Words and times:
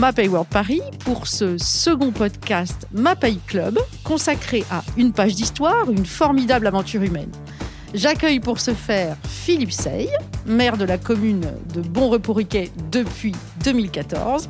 Mapei 0.00 0.28
World 0.28 0.48
Paris 0.48 0.80
pour 1.04 1.26
ce 1.26 1.58
second 1.58 2.10
podcast 2.10 2.88
Mapei 2.90 3.38
Club 3.46 3.78
consacré 4.02 4.64
à 4.70 4.82
une 4.96 5.12
page 5.12 5.34
d'histoire, 5.34 5.90
une 5.90 6.06
formidable 6.06 6.66
aventure 6.66 7.02
humaine. 7.02 7.30
J'accueille 7.92 8.40
pour 8.40 8.60
ce 8.60 8.72
faire 8.72 9.18
Philippe 9.28 9.72
Sey, 9.72 10.08
maire 10.46 10.78
de 10.78 10.86
la 10.86 10.96
commune 10.96 11.52
de 11.74 11.82
Bon-Repos-Riquet 11.82 12.70
depuis 12.90 13.34
2014, 13.62 14.48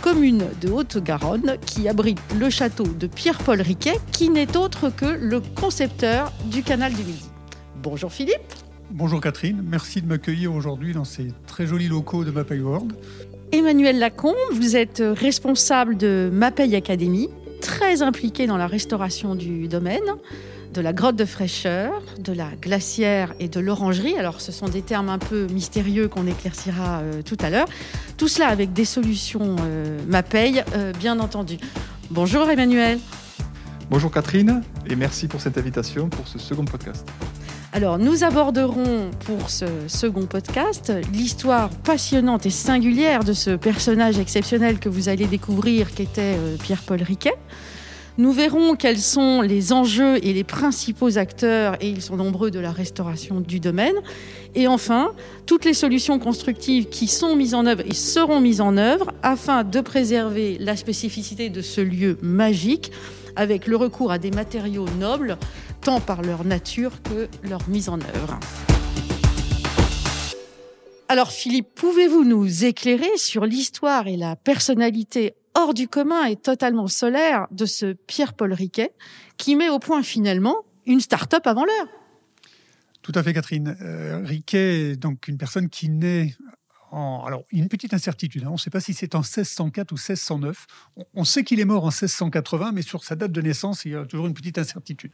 commune 0.00 0.44
de 0.62 0.70
Haute-Garonne 0.70 1.58
qui 1.66 1.86
abrite 1.86 2.22
le 2.40 2.48
château 2.48 2.86
de 2.86 3.06
Pierre-Paul 3.06 3.60
Riquet, 3.60 3.98
qui 4.12 4.30
n'est 4.30 4.56
autre 4.56 4.88
que 4.88 5.04
le 5.04 5.42
concepteur 5.60 6.32
du 6.46 6.62
canal 6.62 6.94
du 6.94 7.02
Midi. 7.02 7.28
Bonjour 7.82 8.10
Philippe. 8.10 8.54
Bonjour 8.90 9.20
Catherine, 9.20 9.62
merci 9.62 10.00
de 10.00 10.06
m'accueillir 10.06 10.54
aujourd'hui 10.54 10.94
dans 10.94 11.04
ces 11.04 11.28
très 11.46 11.66
jolis 11.66 11.88
locaux 11.88 12.24
de 12.24 12.30
Mapei 12.30 12.60
World. 12.60 12.94
Emmanuel 13.50 13.98
Lacombe, 13.98 14.36
vous 14.52 14.76
êtes 14.76 15.02
responsable 15.02 15.96
de 15.96 16.28
Mapei 16.32 16.74
Academy, 16.76 17.28
très 17.62 18.02
impliqué 18.02 18.46
dans 18.46 18.58
la 18.58 18.66
restauration 18.66 19.34
du 19.34 19.68
domaine 19.68 20.02
de 20.74 20.80
la 20.80 20.92
grotte 20.92 21.16
de 21.16 21.24
fraîcheur, 21.24 22.02
de 22.18 22.32
la 22.32 22.50
glacière 22.60 23.34
et 23.40 23.48
de 23.48 23.58
l'orangerie. 23.58 24.16
Alors 24.16 24.40
ce 24.40 24.52
sont 24.52 24.68
des 24.68 24.82
termes 24.82 25.08
un 25.08 25.18
peu 25.18 25.46
mystérieux 25.46 26.08
qu'on 26.08 26.26
éclaircira 26.26 27.00
euh, 27.00 27.22
tout 27.22 27.38
à 27.40 27.50
l'heure. 27.50 27.68
Tout 28.16 28.28
cela 28.28 28.48
avec 28.48 28.72
des 28.72 28.84
solutions 28.84 29.56
euh, 29.60 29.98
MAPEI, 30.06 30.64
euh, 30.74 30.92
bien 30.92 31.18
entendu. 31.20 31.56
Bonjour 32.10 32.50
Emmanuel. 32.50 32.98
Bonjour 33.90 34.10
Catherine 34.10 34.62
et 34.86 34.96
merci 34.96 35.28
pour 35.28 35.40
cette 35.40 35.56
invitation 35.56 36.10
pour 36.10 36.28
ce 36.28 36.38
second 36.38 36.66
podcast. 36.66 37.08
Alors, 37.72 37.98
nous 37.98 38.22
aborderons 38.22 39.10
pour 39.24 39.48
ce 39.48 39.64
second 39.86 40.26
podcast 40.26 40.92
l'histoire 41.10 41.70
passionnante 41.70 42.44
et 42.44 42.50
singulière 42.50 43.24
de 43.24 43.32
ce 43.32 43.56
personnage 43.56 44.18
exceptionnel 44.18 44.78
que 44.78 44.90
vous 44.90 45.08
allez 45.08 45.26
découvrir, 45.26 45.94
qui 45.94 46.02
était 46.02 46.36
Pierre-Paul 46.62 47.02
Riquet. 47.02 47.32
Nous 48.18 48.32
verrons 48.32 48.74
quels 48.74 48.98
sont 48.98 49.40
les 49.40 49.72
enjeux 49.72 50.16
et 50.22 50.34
les 50.34 50.44
principaux 50.44 51.16
acteurs, 51.16 51.76
et 51.80 51.88
ils 51.88 52.02
sont 52.02 52.16
nombreux, 52.16 52.50
de 52.50 52.58
la 52.58 52.72
restauration 52.72 53.40
du 53.40 53.60
domaine. 53.60 53.94
Et 54.54 54.66
enfin, 54.66 55.12
toutes 55.46 55.64
les 55.64 55.72
solutions 55.72 56.18
constructives 56.18 56.88
qui 56.88 57.06
sont 57.06 57.36
mises 57.36 57.54
en 57.54 57.64
œuvre 57.64 57.84
et 57.86 57.94
seront 57.94 58.40
mises 58.40 58.60
en 58.60 58.76
œuvre 58.76 59.12
afin 59.22 59.62
de 59.62 59.80
préserver 59.80 60.58
la 60.58 60.76
spécificité 60.76 61.48
de 61.48 61.62
ce 61.62 61.80
lieu 61.80 62.18
magique 62.20 62.90
avec 63.38 63.68
le 63.68 63.76
recours 63.76 64.10
à 64.10 64.18
des 64.18 64.32
matériaux 64.32 64.88
nobles, 64.98 65.38
tant 65.80 66.00
par 66.00 66.22
leur 66.22 66.44
nature 66.44 67.00
que 67.02 67.28
leur 67.48 67.66
mise 67.68 67.88
en 67.88 67.98
œuvre. 68.00 68.38
Alors 71.08 71.30
Philippe, 71.30 71.68
pouvez-vous 71.74 72.24
nous 72.24 72.64
éclairer 72.64 73.16
sur 73.16 73.46
l'histoire 73.46 74.08
et 74.08 74.16
la 74.16 74.36
personnalité 74.36 75.34
hors 75.54 75.72
du 75.72 75.88
commun 75.88 76.24
et 76.24 76.36
totalement 76.36 76.88
solaire 76.88 77.46
de 77.50 77.64
ce 77.64 77.92
Pierre-Paul 77.92 78.52
Riquet, 78.52 78.90
qui 79.36 79.56
met 79.56 79.70
au 79.70 79.78
point 79.78 80.02
finalement 80.02 80.56
une 80.84 81.00
start-up 81.00 81.46
avant 81.46 81.64
l'heure? 81.64 81.86
Tout 83.02 83.12
à 83.14 83.22
fait, 83.22 83.32
Catherine. 83.32 83.76
Euh, 83.80 84.20
Riquet 84.24 84.90
est 84.90 84.96
donc 84.96 85.28
une 85.28 85.38
personne 85.38 85.68
qui 85.68 85.88
naît 85.88 86.34
en... 86.90 87.24
Alors, 87.26 87.44
une 87.50 87.68
petite 87.68 87.94
incertitude. 87.94 88.44
Hein. 88.44 88.48
On 88.50 88.54
ne 88.54 88.58
sait 88.58 88.70
pas 88.70 88.80
si 88.80 88.94
c'est 88.94 89.14
en 89.14 89.20
1604 89.20 89.92
ou 89.92 89.96
1609. 89.96 90.66
On 91.14 91.24
sait 91.24 91.44
qu'il 91.44 91.60
est 91.60 91.64
mort 91.64 91.84
en 91.84 91.88
1680, 91.88 92.72
mais 92.72 92.82
sur 92.82 93.04
sa 93.04 93.16
date 93.16 93.32
de 93.32 93.40
naissance, 93.40 93.84
il 93.84 93.92
y 93.92 93.94
a 93.94 94.04
toujours 94.04 94.26
une 94.26 94.34
petite 94.34 94.58
incertitude. 94.58 95.12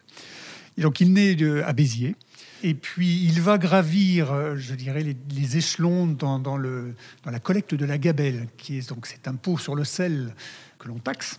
Donc, 0.78 1.00
il 1.00 1.12
naît 1.12 1.36
à 1.62 1.72
Béziers. 1.72 2.16
Et 2.62 2.75
puis, 2.75 3.22
il 3.25 3.41
va 3.41 3.58
gravir, 3.58 4.33
euh, 4.33 4.56
je 4.56 4.75
dirais, 4.75 5.03
les, 5.03 5.56
échelons 5.56 6.06
dans, 6.06 6.56
la 6.58 7.39
collecte 7.39 7.75
de 7.75 7.84
la 7.84 7.98
gabelle, 7.98 8.48
qui 8.56 8.78
est 8.78 8.88
donc 8.88 9.06
cet 9.06 9.28
impôt 9.28 9.59
sur 9.59 9.75
le 9.75 9.84
sel 9.84 10.34
que 10.78 10.88
l'on 10.88 10.98
taxe. 10.98 11.38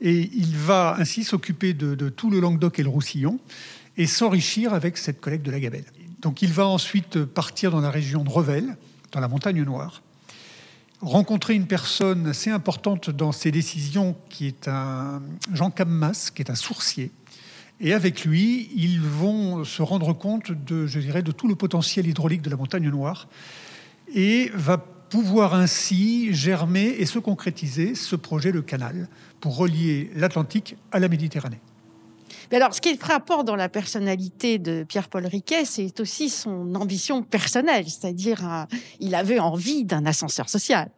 Et 0.00 0.30
il 0.32 0.56
va 0.56 0.96
ainsi 0.98 1.24
s'occuper 1.24 1.72
de, 1.74 2.08
tout 2.08 2.30
le 2.30 2.40
Languedoc 2.40 2.78
et 2.78 2.82
le 2.82 2.88
Roussillon 2.88 3.38
et 3.96 4.06
s'enrichir 4.06 4.74
avec 4.74 4.96
cette 4.96 5.20
collecte 5.20 5.44
de 5.44 5.50
la 5.50 5.60
gabelle. 5.60 5.84
Donc, 6.20 6.40
il 6.40 6.52
va 6.52 6.66
ensuite 6.66 7.24
partir 7.24 7.70
dans 7.70 7.80
la 7.80 7.90
région 7.90 8.24
de 8.24 8.30
Revel, 8.30 8.76
dans 9.14 9.20
la 9.20 9.28
montagne 9.28 9.62
noire, 9.62 10.02
rencontrer 11.00 11.54
une 11.54 11.66
personne 11.66 12.26
assez 12.26 12.50
importante 12.50 13.10
dans 13.10 13.32
ses 13.32 13.50
décisions, 13.50 14.16
qui 14.28 14.46
est 14.46 14.68
un 14.68 15.22
Jean 15.52 15.70
Cammas, 15.70 16.30
qui 16.34 16.42
est 16.42 16.50
un 16.50 16.56
sourcier, 16.56 17.12
et 17.80 17.92
avec 17.92 18.24
lui, 18.24 18.70
ils 18.74 19.00
vont 19.00 19.64
se 19.64 19.82
rendre 19.82 20.12
compte 20.12 20.52
de, 20.52 20.86
tout 21.32 21.48
le 21.48 21.54
potentiel 21.54 22.06
hydraulique 22.06 22.42
de 22.42 22.50
la 22.50 22.56
montagne 22.56 22.88
noire 22.88 23.28
et 24.14 24.50
va 24.54 24.78
pouvoir 24.78 25.54
ainsi 25.54 26.32
germer 26.32 26.86
et 26.98 27.06
se 27.06 27.18
concrétiser 27.18 27.94
ce 27.94 28.16
projet 28.16 28.52
de 28.52 28.60
canal 28.60 29.08
pour 29.40 29.56
relier 29.56 30.10
l'Atlantique 30.14 30.76
à 30.92 30.98
la 30.98 31.08
Méditerranée. 31.08 31.60
Mais 32.50 32.56
alors, 32.58 32.74
ce 32.74 32.80
qui 32.80 32.90
est 32.90 33.00
frappant 33.00 33.42
dans 33.42 33.56
la 33.56 33.68
personnalité 33.68 34.58
de 34.58 34.84
Pierre-Paul 34.84 35.26
Riquet, 35.26 35.64
c'est 35.64 36.00
aussi 36.00 36.28
son 36.28 36.74
ambition 36.74 37.22
personnelle, 37.22 37.84
c'est-à-dire 37.88 38.66
qu'il 38.68 39.08
il 39.08 39.14
avait 39.14 39.38
envie 39.38 39.84
d'un 39.84 40.06
ascenseur 40.06 40.48
social. 40.48 40.90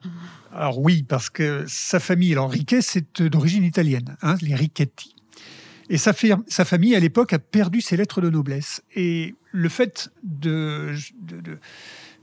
Alors 0.53 0.79
oui, 0.79 1.03
parce 1.03 1.31
que 1.31 1.65
sa 1.69 2.01
famille, 2.01 2.33
alors 2.33 2.51
Riquet, 2.51 2.81
c'est 2.81 3.21
d'origine 3.21 3.65
italienne, 3.65 4.17
hein, 4.23 4.37
les 4.41 4.55
Riquetti. 4.55 5.15
Et 5.89 5.99
sa, 5.99 6.13
sa 6.49 6.65
famille, 6.65 6.97
à 6.97 7.01
l'époque, 7.01 7.33
a 7.33 7.39
perdu 7.39 7.81
ses 7.81 7.97
lettres 7.97 8.21
de 8.21 8.31
noblesse. 8.31 8.83
Et 8.95 9.35
le 9.53 9.69
fait 9.69 10.11
de... 10.25 10.95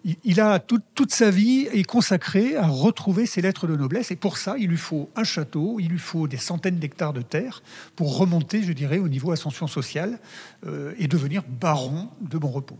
il 0.03 0.41
a 0.41 0.59
toute 0.59 1.11
sa 1.11 1.29
vie 1.29 1.67
est 1.71 1.83
consacrée 1.83 2.57
à 2.57 2.67
retrouver 2.67 3.25
ses 3.25 3.41
lettres 3.41 3.67
de 3.67 3.75
noblesse. 3.75 4.11
Et 4.11 4.15
pour 4.15 4.37
ça, 4.37 4.55
il 4.57 4.67
lui 4.67 4.77
faut 4.77 5.09
un 5.15 5.23
château, 5.23 5.79
il 5.79 5.87
lui 5.87 5.99
faut 5.99 6.27
des 6.27 6.37
centaines 6.37 6.77
d'hectares 6.77 7.13
de 7.13 7.21
terre 7.21 7.63
pour 7.95 8.17
remonter, 8.17 8.63
je 8.63 8.73
dirais, 8.73 8.99
au 8.99 9.07
niveau 9.07 9.31
ascension 9.31 9.67
sociale 9.67 10.19
euh, 10.65 10.93
et 10.97 11.07
devenir 11.07 11.43
baron 11.47 12.09
de 12.21 12.37
bon 12.37 12.49
repos. 12.49 12.77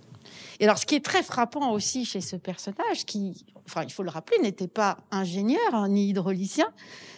Et 0.60 0.66
alors, 0.66 0.78
ce 0.78 0.86
qui 0.86 0.96
est 0.96 1.04
très 1.04 1.24
frappant 1.24 1.72
aussi 1.72 2.06
chez 2.06 2.22
ce 2.22 2.36
personnage, 2.36 3.06
qui, 3.06 3.46
enfin, 3.66 3.84
il 3.84 3.92
faut 3.92 4.04
le 4.04 4.10
rappeler, 4.10 4.38
n'était 4.42 4.68
pas 4.68 4.98
ingénieur 5.12 5.74
hein, 5.74 5.90
ni 5.90 6.10
hydraulicien, 6.10 6.68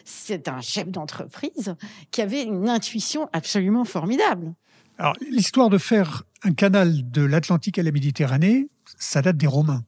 c'est 0.03 0.47
un 0.47 0.61
chef 0.61 0.87
d'entreprise 0.87 1.75
qui 2.11 2.21
avait 2.21 2.43
une 2.43 2.69
intuition 2.69 3.29
absolument 3.33 3.85
formidable. 3.85 4.53
Alors, 4.97 5.13
l'histoire 5.29 5.69
de 5.69 5.77
faire 5.77 6.23
un 6.43 6.53
canal 6.53 7.09
de 7.11 7.21
l'Atlantique 7.23 7.77
à 7.79 7.83
la 7.83 7.91
Méditerranée, 7.91 8.69
ça 8.97 9.21
date 9.21 9.37
des 9.37 9.47
Romains. 9.47 9.83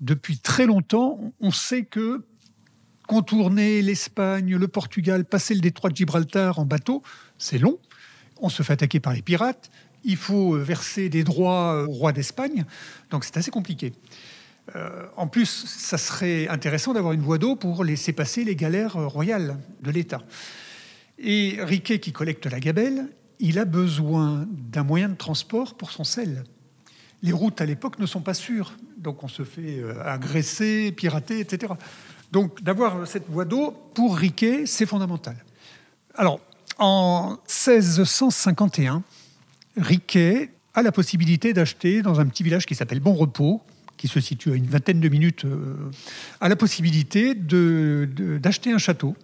Depuis 0.00 0.38
très 0.38 0.66
longtemps, 0.66 1.32
on 1.40 1.50
sait 1.50 1.84
que 1.84 2.24
contourner 3.06 3.82
l'Espagne, 3.82 4.56
le 4.56 4.68
Portugal, 4.68 5.24
passer 5.24 5.54
le 5.54 5.60
détroit 5.60 5.90
de 5.90 5.96
Gibraltar 5.96 6.58
en 6.58 6.64
bateau, 6.64 7.02
c'est 7.38 7.58
long. 7.58 7.78
On 8.40 8.48
se 8.48 8.62
fait 8.62 8.74
attaquer 8.74 9.00
par 9.00 9.12
les 9.14 9.22
pirates 9.22 9.70
il 10.04 10.16
faut 10.16 10.56
verser 10.56 11.08
des 11.08 11.24
droits 11.24 11.84
au 11.84 11.90
roi 11.90 12.12
d'Espagne, 12.12 12.64
donc 13.10 13.24
c'est 13.24 13.36
assez 13.36 13.50
compliqué. 13.50 13.92
Euh, 14.76 15.06
en 15.16 15.26
plus, 15.26 15.64
ça 15.66 15.98
serait 15.98 16.46
intéressant 16.48 16.92
d'avoir 16.92 17.14
une 17.14 17.22
voie 17.22 17.38
d'eau 17.38 17.56
pour 17.56 17.84
laisser 17.84 18.12
passer 18.12 18.44
les 18.44 18.54
galères 18.54 18.94
royales 18.94 19.58
de 19.82 19.90
l'État. 19.90 20.22
Et 21.18 21.56
Riquet, 21.60 22.00
qui 22.00 22.12
collecte 22.12 22.46
la 22.46 22.60
gabelle, 22.60 23.08
il 23.40 23.58
a 23.58 23.64
besoin 23.64 24.46
d'un 24.50 24.82
moyen 24.82 25.08
de 25.08 25.14
transport 25.14 25.76
pour 25.76 25.90
son 25.90 26.04
sel. 26.04 26.44
Les 27.22 27.32
routes 27.32 27.60
à 27.60 27.66
l'époque 27.66 27.98
ne 27.98 28.06
sont 28.06 28.20
pas 28.20 28.34
sûres, 28.34 28.72
donc 28.96 29.24
on 29.24 29.28
se 29.28 29.44
fait 29.44 29.78
euh, 29.80 30.00
agresser, 30.04 30.92
pirater, 30.92 31.40
etc. 31.40 31.72
Donc 32.30 32.62
d'avoir 32.62 33.06
cette 33.06 33.28
voie 33.28 33.44
d'eau, 33.44 33.72
pour 33.94 34.16
Riquet, 34.16 34.66
c'est 34.66 34.86
fondamental. 34.86 35.36
Alors, 36.14 36.40
en 36.78 37.38
1651, 37.48 39.02
Riquet 39.76 40.50
a 40.74 40.82
la 40.82 40.92
possibilité 40.92 41.52
d'acheter 41.52 42.02
dans 42.02 42.20
un 42.20 42.26
petit 42.26 42.42
village 42.42 42.66
qui 42.66 42.74
s'appelle 42.74 43.00
Bon 43.00 43.14
Repos, 43.14 43.62
qui 43.96 44.08
se 44.08 44.20
situe 44.20 44.52
à 44.52 44.54
une 44.54 44.66
vingtaine 44.66 45.00
de 45.00 45.08
minutes, 45.08 45.44
euh, 45.44 45.90
a 46.40 46.48
la 46.48 46.56
possibilité 46.56 47.34
d'acheter 47.34 48.72
un 48.72 48.78
château, 48.78 49.16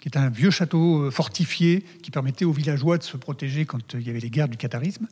qui 0.00 0.08
est 0.08 0.16
un 0.16 0.30
vieux 0.30 0.50
château 0.50 1.02
euh, 1.02 1.10
fortifié 1.10 1.84
qui 2.02 2.10
permettait 2.10 2.44
aux 2.44 2.52
villageois 2.52 2.98
de 2.98 3.02
se 3.02 3.16
protéger 3.16 3.66
quand 3.66 3.94
il 3.94 4.02
y 4.02 4.10
avait 4.10 4.20
les 4.20 4.30
guerres 4.30 4.48
du 4.48 4.56
catharisme, 4.56 5.06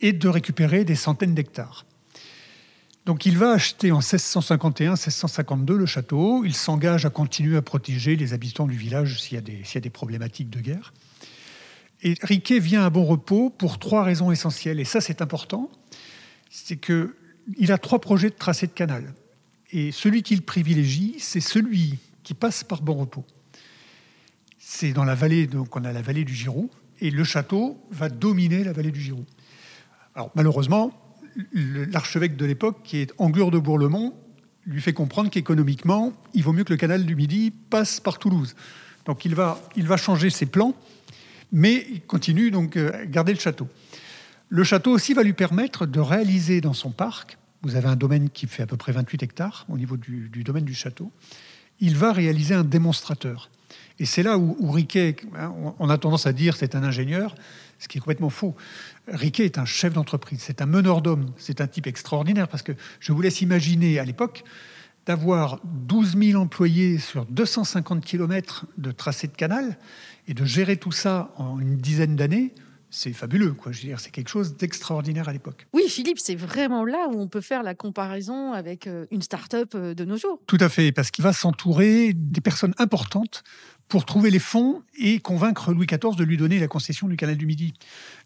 et 0.00 0.12
de 0.12 0.28
récupérer 0.28 0.84
des 0.84 0.94
centaines 0.94 1.34
d'hectares. 1.34 1.84
Donc 3.06 3.24
il 3.24 3.38
va 3.38 3.52
acheter 3.52 3.90
en 3.90 4.00
1651-1652 4.00 5.72
le 5.72 5.86
château, 5.86 6.44
il 6.44 6.54
s'engage 6.54 7.06
à 7.06 7.10
continuer 7.10 7.56
à 7.56 7.62
protéger 7.62 8.16
les 8.16 8.34
habitants 8.34 8.66
du 8.66 8.76
village 8.76 9.20
s'il 9.20 9.34
y, 9.34 9.76
a 9.76 9.80
des 9.80 9.90
problématiques 9.90 10.50
de 10.50 10.60
guerre. 10.60 10.92
Et 12.02 12.14
Riquet 12.22 12.58
vient 12.58 12.84
à 12.84 12.90
bon 12.90 13.04
repos 13.04 13.50
pour 13.50 13.78
trois 13.78 14.04
raisons 14.04 14.30
essentielles. 14.30 14.78
Et 14.78 14.84
ça, 14.84 15.00
c'est 15.00 15.20
important. 15.22 15.70
C'est 16.50 16.76
qu'il 16.76 17.72
a 17.72 17.78
trois 17.78 18.00
projets 18.00 18.30
de 18.30 18.34
tracé 18.34 18.66
de 18.66 18.72
canal. 18.72 19.14
Et 19.70 19.90
celui 19.90 20.22
qu'il 20.22 20.42
privilégie, 20.42 21.16
c'est 21.18 21.40
celui 21.40 21.98
qui 22.22 22.34
passe 22.34 22.62
par 22.62 22.82
bon 22.82 22.94
repos. 22.94 23.24
C'est 24.58 24.92
dans 24.92 25.04
la 25.04 25.14
vallée, 25.14 25.46
donc 25.46 25.74
on 25.76 25.84
a 25.84 25.92
la 25.92 26.02
vallée 26.02 26.24
du 26.24 26.34
Giroux, 26.34 26.70
et 27.00 27.10
le 27.10 27.24
château 27.24 27.82
va 27.90 28.08
dominer 28.08 28.64
la 28.64 28.72
vallée 28.72 28.92
du 28.92 29.00
Giroux. 29.00 29.26
Malheureusement, 30.34 30.92
l'archevêque 31.52 32.36
de 32.36 32.44
l'époque, 32.44 32.78
qui 32.84 32.98
est 32.98 33.12
Anglure 33.18 33.50
de 33.50 33.58
Bourlemont, 33.58 34.14
lui 34.66 34.80
fait 34.80 34.92
comprendre 34.92 35.30
qu'économiquement, 35.30 36.12
il 36.34 36.42
vaut 36.42 36.52
mieux 36.52 36.64
que 36.64 36.72
le 36.72 36.76
canal 36.76 37.06
du 37.06 37.16
Midi 37.16 37.50
passe 37.50 38.00
par 38.00 38.18
Toulouse. 38.18 38.54
Donc 39.06 39.24
il 39.24 39.34
va, 39.34 39.58
il 39.76 39.86
va 39.86 39.96
changer 39.96 40.28
ses 40.30 40.46
plans, 40.46 40.74
mais 41.52 41.86
il 41.90 42.02
continue 42.02 42.50
donc 42.50 42.76
euh, 42.76 42.92
à 42.92 43.06
garder 43.06 43.32
le 43.32 43.38
château. 43.38 43.68
Le 44.50 44.64
château 44.64 44.90
aussi 44.90 45.14
va 45.14 45.22
lui 45.22 45.32
permettre 45.32 45.86
de 45.86 46.00
réaliser 46.00 46.60
dans 46.60 46.74
son 46.74 46.90
parc, 46.90 47.38
vous 47.62 47.76
avez 47.76 47.88
un 47.88 47.96
domaine 47.96 48.30
qui 48.30 48.46
fait 48.46 48.62
à 48.62 48.66
peu 48.66 48.76
près 48.76 48.92
28 48.92 49.22
hectares 49.22 49.66
au 49.68 49.76
niveau 49.76 49.96
du, 49.96 50.28
domaine 50.44 50.64
du 50.64 50.74
château, 50.74 51.12
il 51.80 51.96
va 51.96 52.12
réaliser 52.12 52.54
un 52.54 52.64
démonstrateur. 52.64 53.50
Et 53.98 54.06
c'est 54.06 54.22
là 54.22 54.38
où, 54.38 54.70
Riquet, 54.70 55.16
hein, 55.36 55.52
on 55.78 55.88
a 55.90 55.98
tendance 55.98 56.26
à 56.26 56.32
dire 56.32 56.56
c'est 56.56 56.74
un 56.74 56.82
ingénieur, 56.82 57.34
ce 57.78 57.88
qui 57.88 57.98
est 57.98 58.00
complètement 58.00 58.30
faux. 58.30 58.54
Riquet 59.08 59.44
est 59.44 59.58
un 59.58 59.64
chef 59.64 59.92
d'entreprise, 59.92 60.40
c'est 60.42 60.62
un 60.62 60.66
meneur 60.66 61.02
d'hommes, 61.02 61.32
c'est 61.36 61.60
un 61.60 61.66
type 61.66 61.86
extraordinaire 61.86 62.48
parce 62.48 62.62
que 62.62 62.72
je 63.00 63.12
vous 63.12 63.20
laisse 63.20 63.40
imaginer 63.40 63.98
à 63.98 64.04
l'époque 64.04 64.44
d'avoir 65.06 65.60
12 65.64 66.18
000 66.18 66.42
employés 66.42 66.98
sur 66.98 67.24
250 67.26 68.04
km 68.04 68.66
de 68.76 68.92
tracé 68.92 69.26
de 69.26 69.32
canal 69.32 69.78
et 70.28 70.34
de 70.34 70.44
gérer 70.44 70.76
tout 70.76 70.92
ça 70.92 71.30
en 71.36 71.58
une 71.58 71.78
dizaine 71.78 72.14
d'années 72.14 72.52
c'est 72.90 73.12
fabuleux, 73.12 73.52
quoi. 73.52 73.72
Je 73.72 73.82
veux 73.82 73.88
dire, 73.88 74.00
c'est 74.00 74.10
quelque 74.10 74.28
chose 74.28 74.56
d'extraordinaire 74.56 75.28
à 75.28 75.32
l'époque. 75.32 75.66
Oui, 75.72 75.88
Philippe, 75.88 76.18
c'est 76.18 76.34
vraiment 76.34 76.84
là 76.84 77.08
où 77.10 77.20
on 77.20 77.28
peut 77.28 77.40
faire 77.40 77.62
la 77.62 77.74
comparaison 77.74 78.52
avec 78.52 78.86
euh, 78.86 79.06
une 79.10 79.22
start-up 79.22 79.72
euh, 79.74 79.94
de 79.94 80.04
nos 80.04 80.16
jours. 80.16 80.40
Tout 80.46 80.58
à 80.60 80.68
fait, 80.68 80.92
parce 80.92 81.10
qu'il 81.10 81.22
va 81.22 81.32
s'entourer 81.32 82.12
des 82.14 82.40
personnes 82.40 82.74
importantes 82.78 83.44
pour 83.88 84.04
trouver 84.04 84.30
les 84.30 84.38
fonds 84.38 84.82
et 84.98 85.18
convaincre 85.18 85.72
Louis 85.72 85.86
XIV 85.86 86.14
de 86.14 86.24
lui 86.24 86.36
donner 86.36 86.58
la 86.58 86.68
concession 86.68 87.08
du 87.08 87.16
canal 87.16 87.36
du 87.36 87.46
Midi. 87.46 87.72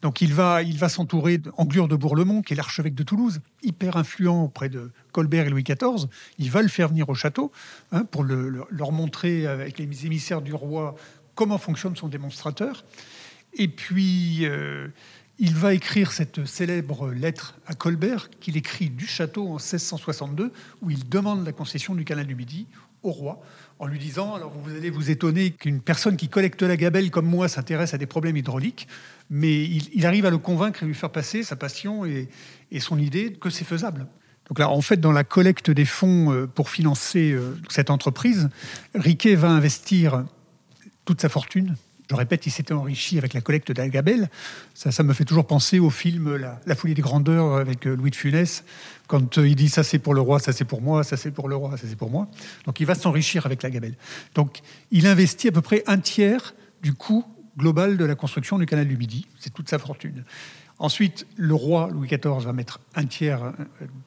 Donc 0.03 0.21
il 0.21 0.35
va, 0.35 0.63
il 0.63 0.77
va 0.77 0.89
s'entourer 0.89 1.39
d'Anglure 1.39 1.87
de 1.87 1.95
Bourlemont, 1.95 2.43
qui 2.43 2.53
est 2.53 2.57
l'archevêque 2.57 2.95
de 2.95 3.05
Toulouse, 3.05 3.41
hyper 3.63 3.97
influent 3.97 4.43
auprès 4.43 4.69
de 4.69 4.91
Colbert 5.13 5.47
et 5.47 5.51
Louis 5.51 5.63
XIV. 5.63 6.09
Il 6.39 6.51
va 6.51 6.63
le 6.63 6.69
faire 6.69 6.89
venir 6.89 7.09
au 7.09 7.15
château 7.15 7.53
hein, 7.93 8.05
pour 8.05 8.25
leur 8.25 8.93
montrer 8.93 9.47
avec 9.47 9.79
les 9.79 10.07
émissaires 10.07 10.43
du 10.43 10.53
roi 10.53 10.97
comment 11.35 11.59
fonctionne 11.59 11.97
son 11.97 12.09
démonstrateur. 12.09 12.85
Et 13.55 13.69
puis, 13.69 14.41
euh, 14.43 14.89
il 15.39 15.55
va 15.55 15.75
écrire 15.75 16.13
cette 16.13 16.45
célèbre 16.47 17.11
lettre 17.11 17.59
à 17.67 17.75
Colbert 17.75 18.31
qu'il 18.41 18.57
écrit 18.57 18.91
du 18.91 19.07
château 19.07 19.49
en 19.49 19.57
1662, 19.57 20.53
où 20.81 20.91
il 20.91 21.09
demande 21.09 21.45
la 21.45 21.53
concession 21.53 21.95
du 21.95 22.05
canal 22.05 22.27
du 22.27 22.35
Midi 22.35 22.67
au 23.03 23.11
roi, 23.11 23.43
en 23.81 23.87
lui 23.87 23.99
disant, 23.99 24.35
alors 24.35 24.53
vous 24.53 24.71
allez 24.71 24.91
vous 24.91 25.11
étonner 25.11 25.51
qu'une 25.51 25.81
personne 25.81 26.17
qui 26.17 26.29
collecte 26.29 26.63
la 26.63 26.77
gabelle 26.77 27.11
comme 27.11 27.27
moi 27.27 27.49
s'intéresse 27.49 27.95
à 27.95 27.99
des 27.99 28.07
problèmes 28.07 28.37
hydrauliques, 28.37 28.87
mais 29.29 29.65
il, 29.65 30.07
arrive 30.07 30.25
à 30.25 30.31
le 30.31 30.39
convaincre 30.39 30.85
et 30.85 30.87
lui 30.87 30.95
faire 30.95 31.11
passer 31.11 31.43
sa 31.43 31.57
passion 31.57 32.05
et, 32.05 32.29
et 32.71 32.79
son 32.79 32.99
idée 32.99 33.33
que 33.33 33.51
c'est 33.51 33.65
faisable. 33.65 34.07
Donc 34.49 34.59
là, 34.59 34.69
en 34.69 34.81
fait, 34.81 34.99
dans 34.99 35.13
la 35.13 35.25
collecte 35.25 35.71
des 35.71 35.85
fonds 35.85 36.33
euh, 36.33 36.47
pour 36.47 36.71
financer 36.71 37.33
euh, 37.33 37.57
cette 37.69 37.91
entreprise, 37.91 38.51
Riquet 38.95 39.35
va 39.35 39.51
investir 39.51 40.25
toute 41.05 41.21
sa 41.21 41.29
fortune, 41.29 41.75
je 42.13 42.17
répète, 42.17 42.47
il 42.47 42.51
s'était 42.51 42.75
enrichi 42.75 43.17
avec 43.17 43.33
la 43.33 43.41
collecte 43.41 43.73
d'Agabel. 43.73 44.29
Ça, 44.75 44.93
ça 44.93 45.03
me 45.03 45.15
fait 45.15 45.25
toujours 45.25 45.47
penser 45.47 45.79
au 45.79 45.89
film 45.89 46.37
La, 46.37 46.75
folie 46.75 46.93
des 46.93 47.01
grandeurs 47.01 47.57
avec 47.57 47.87
euh, 47.87 47.97
Louis 47.97 48.11
de 48.11 48.17
Funès, 48.17 48.65
quand 49.07 49.39
euh, 49.39 49.49
il 49.49 49.57
dit 49.57 49.71
ça 49.71 49.83
c'est 49.83 49.99
pour 49.99 50.13
le 50.13 50.21
roi, 50.21 50.39
ça 50.39 50.53
c'est 50.53 50.67
pour 50.67 50.83
moi, 50.83 51.05
ça 51.05 51.17
c'est 51.17 51.31
pour 51.31 51.49
le 51.49 51.57
roi, 51.57 51.79
ça 51.79 51.87
c'est 51.89 51.97
pour 51.97 52.11
moi. 52.11 52.29
Donc 52.67 52.81
il 52.81 52.87
va 52.87 52.95
s'enrichir 52.95 53.47
avec 53.47 53.63
la 53.63 53.71
Gabelle. 53.71 53.95
Donc 54.35 54.61
il 54.91 55.07
investit 55.07 55.49
à 55.49 55.53
peu 55.53 55.63
près 55.63 55.83
un 55.87 55.99
tiers 55.99 56.55
du 56.83 56.93
coût 56.93 57.25
global 57.57 57.97
de 57.97 58.05
la 58.05 58.15
construction 58.15 58.59
du 58.59 58.67
canal 58.67 58.87
du 58.87 58.99
Midi. 58.99 59.27
C'est 59.39 59.53
toute 59.55 59.71
sa 59.71 59.79
fortune. 59.79 60.25
Ensuite, 60.83 61.29
le 61.37 61.55
roi 61.55 61.89
Louis 61.93 62.09
XIV 62.09 62.45
va 62.45 62.53
mettre 62.53 62.81
un 62.97 63.07
tiers 63.07 63.45
euh, 63.45 63.53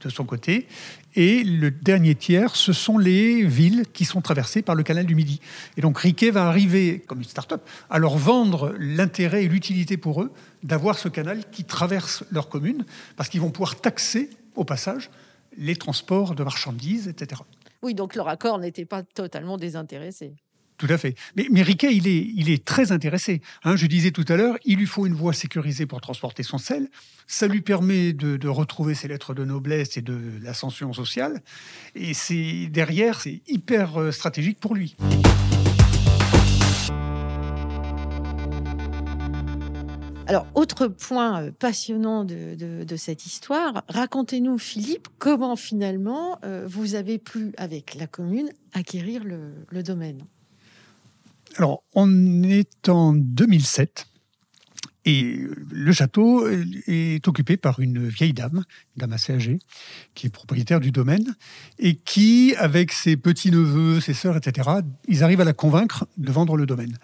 de 0.01 0.09
son 0.09 0.25
côté. 0.25 0.67
Et 1.15 1.41
le 1.45 1.71
dernier 1.71 2.15
tiers, 2.15 2.57
ce 2.57 2.73
sont 2.73 2.97
les 2.97 3.45
villes 3.45 3.85
qui 3.93 4.03
sont 4.03 4.19
traversées 4.19 4.61
par 4.61 4.75
le 4.75 4.83
canal 4.83 5.05
du 5.05 5.15
Midi. 5.15 5.39
Et 5.77 5.81
donc 5.81 5.97
Riquet 5.97 6.31
va 6.31 6.47
arriver, 6.47 6.99
comme 7.07 7.19
une 7.19 7.23
start-up, 7.23 7.65
à 7.89 7.97
leur 7.97 8.17
vendre 8.17 8.75
l'intérêt 8.77 9.45
et 9.45 9.47
l'utilité 9.47 9.95
pour 9.95 10.21
eux 10.21 10.33
d'avoir 10.63 10.99
ce 10.99 11.07
canal 11.07 11.49
qui 11.49 11.63
traverse 11.63 12.25
leur 12.29 12.49
commune, 12.49 12.83
parce 13.15 13.29
qu'ils 13.29 13.39
vont 13.39 13.51
pouvoir 13.51 13.79
taxer 13.79 14.29
au 14.55 14.65
passage 14.65 15.09
les 15.57 15.77
transports 15.77 16.35
de 16.35 16.43
marchandises, 16.43 17.07
etc. 17.07 17.41
Oui, 17.83 17.93
donc 17.93 18.15
leur 18.15 18.27
accord 18.27 18.59
n'était 18.59 18.83
pas 18.83 19.01
totalement 19.01 19.55
désintéressé. 19.55 20.33
Tout 20.77 20.87
à 20.89 20.97
fait. 20.97 21.15
Mais, 21.35 21.61
Riquet, 21.61 21.95
il 21.95 22.05
est, 22.07 22.29
il 22.35 22.49
est 22.49 22.65
très 22.65 22.91
intéressé. 22.91 23.41
Hein, 23.63 23.77
je 23.77 23.85
disais 23.85 24.11
tout 24.11 24.25
à 24.27 24.35
l'heure, 24.35 24.57
il 24.65 24.77
lui 24.77 24.85
faut 24.85 25.05
une 25.05 25.13
voie 25.13 25.31
sécurisée 25.31 25.85
pour 25.85 26.01
transporter 26.01 26.43
son 26.43 26.57
sel. 26.57 26.89
Ça 27.27 27.47
lui 27.47 27.61
permet 27.61 28.11
de, 28.11 28.47
retrouver 28.47 28.93
ses 28.93 29.07
lettres 29.07 29.33
de 29.33 29.45
noblesse 29.45 29.95
et 29.97 30.01
de 30.01 30.19
l'ascension 30.41 30.91
sociale. 30.91 31.41
Et 31.95 32.13
c'est 32.13 32.67
derrière, 32.67 33.21
c'est 33.21 33.41
hyper 33.47 33.99
euh, 33.99 34.11
stratégique 34.11 34.59
pour 34.59 34.75
lui. 34.75 34.95
Alors, 40.27 40.47
autre 40.55 40.87
point 40.87 41.41
euh, 41.41 41.51
passionnant 41.51 42.25
de, 42.25 42.95
cette 42.97 43.25
histoire, 43.25 43.83
racontez-nous, 43.87 44.57
Philippe, 44.57 45.07
comment 45.19 45.55
finalement 45.55 46.37
euh, 46.43 46.65
vous 46.67 46.95
avez 46.95 47.17
pu, 47.17 47.53
avec 47.57 47.95
la 47.95 48.07
commune, 48.07 48.49
acquérir 48.73 49.23
le 49.23 49.83
domaine. 49.83 50.25
Alors, 51.57 51.83
on 51.93 52.43
est 52.43 52.89
en 52.89 53.13
2007 53.13 54.07
et 55.05 55.39
le 55.71 55.93
château 55.93 56.47
est 56.87 57.27
occupé 57.27 57.57
par 57.57 57.79
une 57.79 58.07
vieille 58.07 58.33
dame, 58.33 58.63
une 58.95 59.01
dame 59.01 59.13
assez 59.13 59.33
âgée, 59.33 59.59
qui 60.15 60.27
est 60.27 60.31
propriétaire 60.31 60.79
du 60.79 60.91
domaine 60.91 61.35
et 61.77 61.93
qui, 61.93 62.55
avec 62.57 62.91
ses 62.91 63.15
petits-neveux, 63.15 64.01
ses 64.01 64.13
sœurs, 64.13 64.35
etc., 64.35 64.69
ils 65.07 65.23
arrivent 65.23 65.41
à 65.41 65.45
la 65.45 65.53
convaincre 65.53 66.07
de 66.17 66.31
vendre 66.31 66.57
le 66.57 66.65
domaine. 66.65 66.97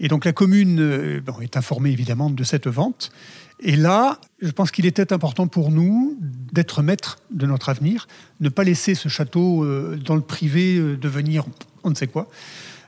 Et 0.00 0.08
donc 0.08 0.24
la 0.24 0.32
commune 0.32 0.80
euh, 0.80 1.22
est 1.40 1.56
informée 1.56 1.90
évidemment 1.90 2.28
de 2.28 2.42
cette 2.44 2.66
vente. 2.66 3.12
Et 3.60 3.76
là, 3.76 4.20
je 4.42 4.50
pense 4.50 4.72
qu'il 4.72 4.84
était 4.84 5.12
important 5.12 5.46
pour 5.46 5.70
nous 5.70 6.18
d'être 6.52 6.82
maître 6.82 7.20
de 7.30 7.46
notre 7.46 7.68
avenir, 7.68 8.08
ne 8.40 8.48
pas 8.48 8.64
laisser 8.64 8.96
ce 8.96 9.08
château 9.08 9.64
euh, 9.64 9.96
dans 10.04 10.16
le 10.16 10.22
privé 10.22 10.76
euh, 10.76 10.96
devenir 10.96 11.44
on 11.84 11.90
ne 11.90 11.94
sait 11.94 12.06
quoi. 12.06 12.28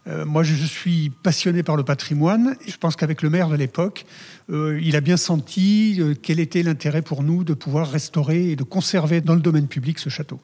Euh, 0.09 0.25
moi, 0.25 0.43
je 0.43 0.55
suis 0.55 1.11
passionné 1.11 1.63
par 1.63 1.77
le 1.77 1.83
patrimoine. 1.83 2.57
je 2.67 2.77
pense 2.77 2.97
qu'avec 2.97 3.23
le 3.23 3.31
maire 3.31 3.49
de 3.49 3.57
l'époque, 3.57 4.07
euh, 4.51 4.81
il 4.83 4.95
a 4.97 5.01
bien 5.01 5.17
senti 5.17 5.97
euh, 5.99 6.15
quel 6.21 6.39
était 6.39 6.63
l'intérêt 6.63 7.03
pour 7.03 7.23
nous 7.23 7.45
de 7.45 7.55
pouvoir 7.55 7.91
restaurer 7.91 8.51
et 8.51 8.57
de 8.57 8.63
conserver 8.63 9.21
dans 9.21 9.35
le 9.35 9.41
domaine 9.41 9.67
public 9.67 9.99
ce 9.99 10.09
château. 10.09 10.41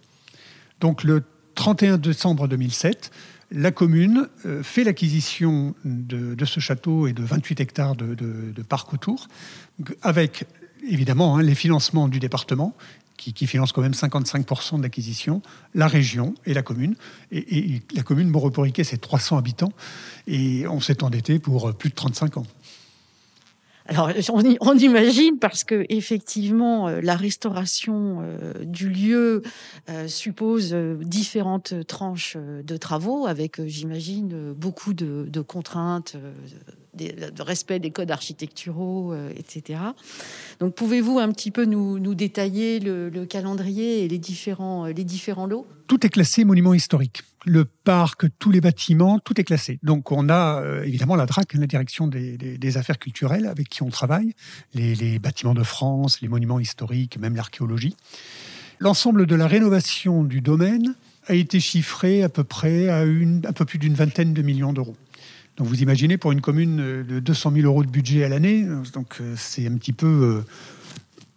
Donc, 0.81 1.05
le 1.05 1.23
31 1.55 1.99
décembre 1.99 2.49
2007, 2.49 3.13
la 3.53 3.71
commune 3.71 4.29
fait 4.63 4.83
l'acquisition 4.83 5.75
de, 5.85 6.45
ce 6.47 6.59
château 6.59 7.07
et 7.07 7.13
de 7.13 7.23
28 7.23 7.61
hectares 7.61 7.95
de, 7.95 8.63
parc 8.67 8.95
autour, 8.95 9.29
avec 10.01 10.47
évidemment 10.89 11.37
hein, 11.37 11.43
les 11.43 11.55
financements 11.55 12.09
du 12.09 12.19
département 12.19 12.75
qui, 13.17 13.47
finance 13.47 13.73
quand 13.73 13.83
même 13.83 13.93
55% 13.93 14.79
de 14.79 14.83
l'acquisition, 14.83 15.43
la 15.75 15.87
région 15.87 16.35
et 16.45 16.55
la 16.55 16.63
commune. 16.63 16.97
Et, 17.31 17.81
la 17.95 18.03
commune 18.03 18.29
Montreporriquet, 18.29 18.85
c'est 18.85 18.99
300 19.01 19.39
habitants, 19.39 19.73
et 20.27 20.67
on 20.67 20.81
s'est 20.81 21.03
endetté 21.03 21.39
pour 21.39 21.73
plus 21.75 21.91
de 21.91 21.95
35 21.95 22.39
ans. 22.39 22.47
Alors, 23.87 24.11
on, 24.61 24.79
imagine 24.79 25.39
parce 25.39 25.65
que 25.65 25.85
effectivement, 25.89 26.89
euh, 26.89 27.01
la 27.03 27.17
restauration 27.17 28.21
euh, 28.23 28.53
du 28.65 28.89
lieu 28.89 29.43
euh, 29.91 30.07
suppose 30.07 30.73
différentes 30.73 31.87
tranches 31.87 32.37
de 32.37 32.77
travaux, 32.77 33.27
avec, 33.27 33.61
j'imagine, 33.67 34.53
beaucoup 34.53 34.95
de 34.95 35.41
contraintes 35.41 36.17
de 36.95 37.43
respect 37.43 37.79
des 37.79 37.91
codes 37.91 38.11
architecturaux, 38.11 39.13
euh, 39.13 39.33
etc. 39.37 39.81
Donc, 40.61 40.75
pouvez-vous 40.75 41.19
un 41.19 41.31
petit 41.33 41.51
peu 41.51 41.65
nous, 41.65 42.15
détailler 42.15 42.81
le, 42.81 43.25
calendrier 43.25 44.05
et 44.05 44.09
les 44.09 44.19
différents, 44.19 44.87
euh, 44.87 44.93
les 44.93 45.05
différents 45.05 45.47
lots? 45.47 45.67
Tout 45.87 46.05
est 46.07 46.11
classé 46.11 46.45
monument 46.45 46.75
historique. 46.75 47.23
Le 47.47 47.65
parc, 47.65 48.27
tous 48.39 48.51
les 48.51 48.61
bâtiments, 48.61 49.19
tout 49.19 49.41
est 49.41 49.45
classé. 49.45 49.79
Donc, 49.83 50.13
on 50.13 50.29
a 50.29 50.61
euh, 50.63 50.83
évidemment 50.85 51.17
la 51.17 51.27
DRAC, 51.27 51.55
la 51.55 51.67
direction 51.67 52.07
des, 52.07 52.77
affaires 52.77 52.99
culturelles, 52.99 53.47
avec 53.47 53.69
qui 53.69 53.83
on 53.83 53.89
travaille, 53.89 54.35
les, 54.75 55.19
bâtiments 55.19 55.55
de 55.55 55.63
France, 55.63 56.21
les 56.21 56.29
monuments 56.29 56.61
historiques, 56.61 57.19
même 57.19 57.37
l'archéologie. 57.37 57.97
L'ensemble 58.81 59.27
de 59.27 59.35
la 59.35 59.47
rénovation 59.47 60.25
du 60.25 60.41
domaine 60.41 60.95
a 61.27 61.35
été 61.35 61.61
chiffré 61.61 62.23
à 62.23 62.29
peu 62.29 62.45
près 62.45 62.89
à 62.89 63.05
une, 63.05 63.43
un 63.47 63.53
peu 63.53 63.65
plus 63.65 63.79
d'une 63.79 63.95
vingtaine 63.95 64.35
de 64.35 64.43
millions 64.43 64.73
d'euros. 64.73 64.97
Donc 65.57 65.67
vous 65.67 65.83
imaginez 65.83 66.17
pour 66.17 66.33
une 66.33 66.41
commune 66.41 67.05
de 67.07 67.21
200 67.21 67.53
000 67.55 67.67
euros 67.67 67.85
de 67.85 67.91
budget 67.91 68.25
à 68.25 68.29
l'année, 68.29 68.67
donc 68.95 69.19
euh, 69.21 69.35
c'est 69.37 69.67
un 69.67 69.77
petit 69.77 69.93
peu 69.93 70.07
euh, 70.07 70.45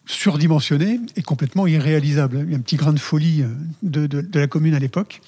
surdimensionné 0.05 1.01
et 1.17 1.21
complètement 1.21 1.67
irréalisable. 1.67 2.43
Il 2.45 2.51
y 2.51 2.55
a 2.55 2.57
un 2.57 2.61
petit 2.61 2.77
grain 2.77 2.93
de 2.93 2.99
folie 2.99 3.43
euh, 3.43 4.07
de, 4.07 4.39
la 4.39 4.47
commune 4.47 4.73
à 4.73 4.79
l'époque, 4.79 5.21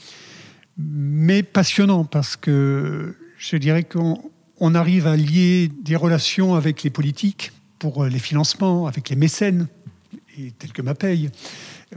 mais 0.78 1.44
passionnant 1.44 2.06
parce 2.06 2.38
que 2.38 3.16
je 3.38 3.58
dirais 3.58 3.84
qu'on 3.84 4.76
arrive 4.76 5.06
à 5.06 5.18
lier 5.18 5.70
des 5.84 5.98
relations 5.98 6.56
avec 6.56 6.84
les 6.84 6.90
politiques 6.90 7.52
pour 7.80 8.06
les 8.06 8.20
financements, 8.20 8.88
avec 8.88 9.10
les 9.10 9.16
mécènes, 9.18 9.68
et 10.40 10.52
tels 10.52 10.72
que 10.72 10.82
ma 10.82 10.96
paye, 10.96 11.30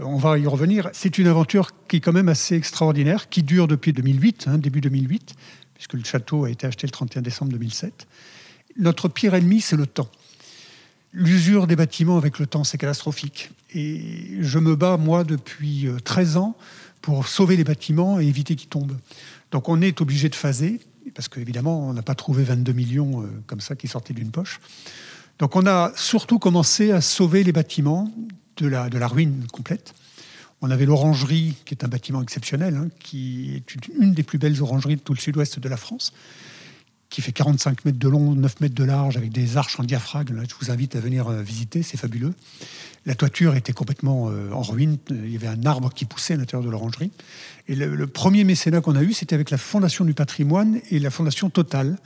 On 0.01 0.17
va 0.17 0.39
y 0.39 0.47
revenir. 0.47 0.89
C'est 0.93 1.19
une 1.19 1.27
aventure 1.27 1.71
qui 1.89 1.97
est 1.97 2.01
quand 2.01 2.13
même 2.13 2.29
assez 2.29 2.55
extraordinaire, 2.55 3.29
qui 3.29 3.43
dure 3.43 3.69
depuis 3.69 3.93
2008, 3.93 4.47
hein, 4.49 4.59
début 4.59 4.81
2008, 4.81 5.35
puisque 5.81 5.95
le 5.95 6.05
château 6.05 6.45
a 6.45 6.51
été 6.51 6.67
acheté 6.67 6.87
le 6.87 6.91
31 6.91 7.23
décembre 7.23 7.53
2007. 7.53 8.07
Notre 8.77 9.09
pire 9.09 9.35
ennemi, 9.35 9.63
c'est 9.63 9.77
le 9.77 9.87
temps. 9.87 10.11
L'usure 11.15 11.67
des 11.67 11.75
bâtiments 11.75 12.19
avec 12.19 12.39
le 12.39 12.47
temps, 12.47 12.65
c'est 12.65 12.77
catastrophique. 12.77 13.51
Et 13.75 14.43
je 14.43 14.59
me 14.59 14.77
bats, 14.77 14.99
moi, 14.99 15.25
depuis 15.25 15.89
13 16.05 16.37
euh, 16.37 16.41
ans 16.41 16.55
pour 17.01 17.27
sauver 17.27 17.57
les 17.57 17.65
bâtiments 17.65 18.21
et 18.21 18.27
éviter 18.27 18.57
qu'ils 18.57 18.69
tombent. 18.69 18.99
Donc 19.53 19.71
on 19.71 19.81
est 19.81 20.03
obligé 20.03 20.29
de 20.29 20.35
phaser, 20.35 20.81
parce 21.15 21.29
qu'évidemment, 21.29 21.89
on 21.89 21.95
n'a 21.95 22.03
pas 22.03 22.15
trouvé 22.15 22.45
22 22.45 22.73
millions 22.73 23.23
euh, 23.23 23.27
comme 23.47 23.63
ça 23.63 23.75
qui 23.75 23.89
sortaient 23.89 24.13
d'une 24.13 24.31
poche. 24.31 24.61
Donc 25.39 25.57
on 25.57 25.67
a 25.67 25.93
surtout 25.97 26.39
commencé 26.39 26.93
à 26.93 27.01
sauver 27.01 27.43
les 27.43 27.53
bâtiments 27.53 28.13
de 28.59 28.67
la, 28.67 28.91
de 28.91 28.99
la 28.99 29.09
ruine 29.09 29.47
complète. 29.51 29.95
On 30.63 30.71
avait 30.71 30.85
l'orangerie, 30.85 31.55
qui 31.65 31.75
est 31.75 31.85
un 31.85 31.89
bâtiment 31.89 32.23
exceptionnel, 32.23 32.77
hein, 32.77 32.89
qui 33.01 33.55
est 33.57 33.75
une 33.99 34.13
des 34.13 34.23
plus 34.23 34.39
belles 34.39 34.61
orangeries 34.61 34.97
de 34.97 35.01
tout 35.01 35.15
le 35.15 35.19
sud-ouest 35.19 35.59
de 35.59 35.69
la 35.69 35.77
France, 35.77 36.13
qui 37.09 37.23
fait 37.23 37.33
45 37.33 37.85
mètres 37.85 37.99
de 37.99 38.09
long, 38.09 38.35
9 38.35 38.61
mètres 38.61 38.75
de 38.75 38.85
large, 38.85 39.17
avec 39.17 39.33
des 39.33 39.57
arches 39.57 39.81
en 39.81 39.83
diaphragme. 39.83 40.45
je 40.49 40.55
vous 40.65 40.71
invite 40.71 40.95
à 40.97 41.01
venir 41.01 41.29
euh, 41.29 41.43
visiter, 41.43 41.83
c'est 41.83 41.97
fabuleux. 41.97 42.35
La 43.05 43.15
toiture 43.15 43.57
était 43.57 43.73
complètement 43.73 44.29
euh, 44.29 44.53
en 44.53 44.63
ruine. 44.63 44.99
Il 45.11 45.33
y 45.33 45.37
avait 45.37 45.49
un 45.49 45.65
arbre 45.65 45.93
qui 45.93 46.05
poussait 46.05 46.35
à 46.35 46.37
l'intérieur 46.37 46.65
de 46.65 46.71
l'orangerie. 46.71 47.11
Et 47.67 47.75
le, 47.75 48.07
premier 48.07 48.45
mécénat 48.45 48.81
qu'on 48.81 48.95
a 48.95 49.03
eu, 49.03 49.13
c'était 49.13 49.35
avec 49.35 49.51
la 49.51 49.59
Fondation 49.59 50.05
du 50.05 50.15
patrimoine 50.15 50.81
et 50.91 50.99
la 50.99 51.11
Fondation 51.11 51.51
Total, 51.51 51.99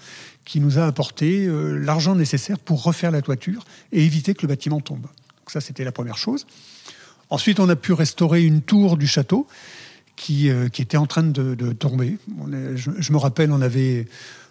qui 0.45 0.61
nous 0.61 0.79
a 0.79 0.87
apporté 0.87 1.47
euh, 1.47 1.77
l'argent 1.79 2.15
nécessaire 2.15 2.59
pour 2.59 2.83
refaire 2.83 3.11
la 3.11 3.21
toiture 3.21 3.65
et 3.93 4.05
éviter 4.05 4.35
que 4.35 4.43
le 4.43 4.49
bâtiment 4.49 4.81
tombe. 4.81 5.03
Donc 5.03 5.51
ça, 5.51 5.61
c'était 5.61 5.85
la 5.85 5.93
première 5.93 6.17
chose. 6.17 6.47
Ensuite, 7.31 7.61
on 7.61 7.69
a 7.69 7.77
pu 7.77 7.93
restaurer 7.93 8.45
une 8.45 8.63
tour 8.63 8.97
du 8.97 9.07
château 9.07 9.47
qui, 10.17 10.51
euh, 10.51 10.67
était 10.67 10.97
en 10.97 11.07
train 11.07 11.23
de, 11.23 11.73
tomber. 11.73 12.19
je, 12.77 13.13
me 13.13 13.19
rappelle, 13.19 13.51
on 13.53 13.63
avait 13.63 14.07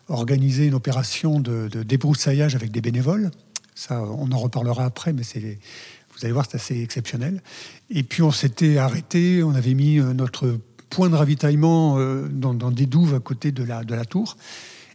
organisé 0.10 0.68
une 0.68 0.74
opération 0.74 1.40
de, 1.40 1.68
débroussaillage 1.84 2.56
avec 2.56 2.72
des 2.72 2.82
bénévoles. 2.82 3.32
Ça, 3.76 4.02
on 4.02 4.32
en 4.32 4.38
reparlera 4.38 4.86
après, 4.86 5.14
mais 5.14 5.24
vous 5.24 6.26
allez 6.26 6.32
voir, 6.32 6.46
c'est 6.50 6.58
assez 6.58 6.82
exceptionnel. 6.82 7.42
Et 7.90 8.04
puis 8.04 8.22
on 8.22 8.32
s'était 8.32 8.78
arrêté, 8.78 9.42
on 9.44 9.56
avait 9.56 9.74
mis 9.74 10.00
euh, 10.00 10.14
notre 10.14 10.60
point 10.90 11.10
de 11.10 11.16
ravitaillement 11.16 11.98
euh, 11.98 12.28
dans, 12.30 12.54
des 12.54 12.86
douves 12.86 13.16
à 13.16 13.20
côté 13.20 13.52
de 13.52 13.64
la 13.64 14.06
tour. 14.06 14.38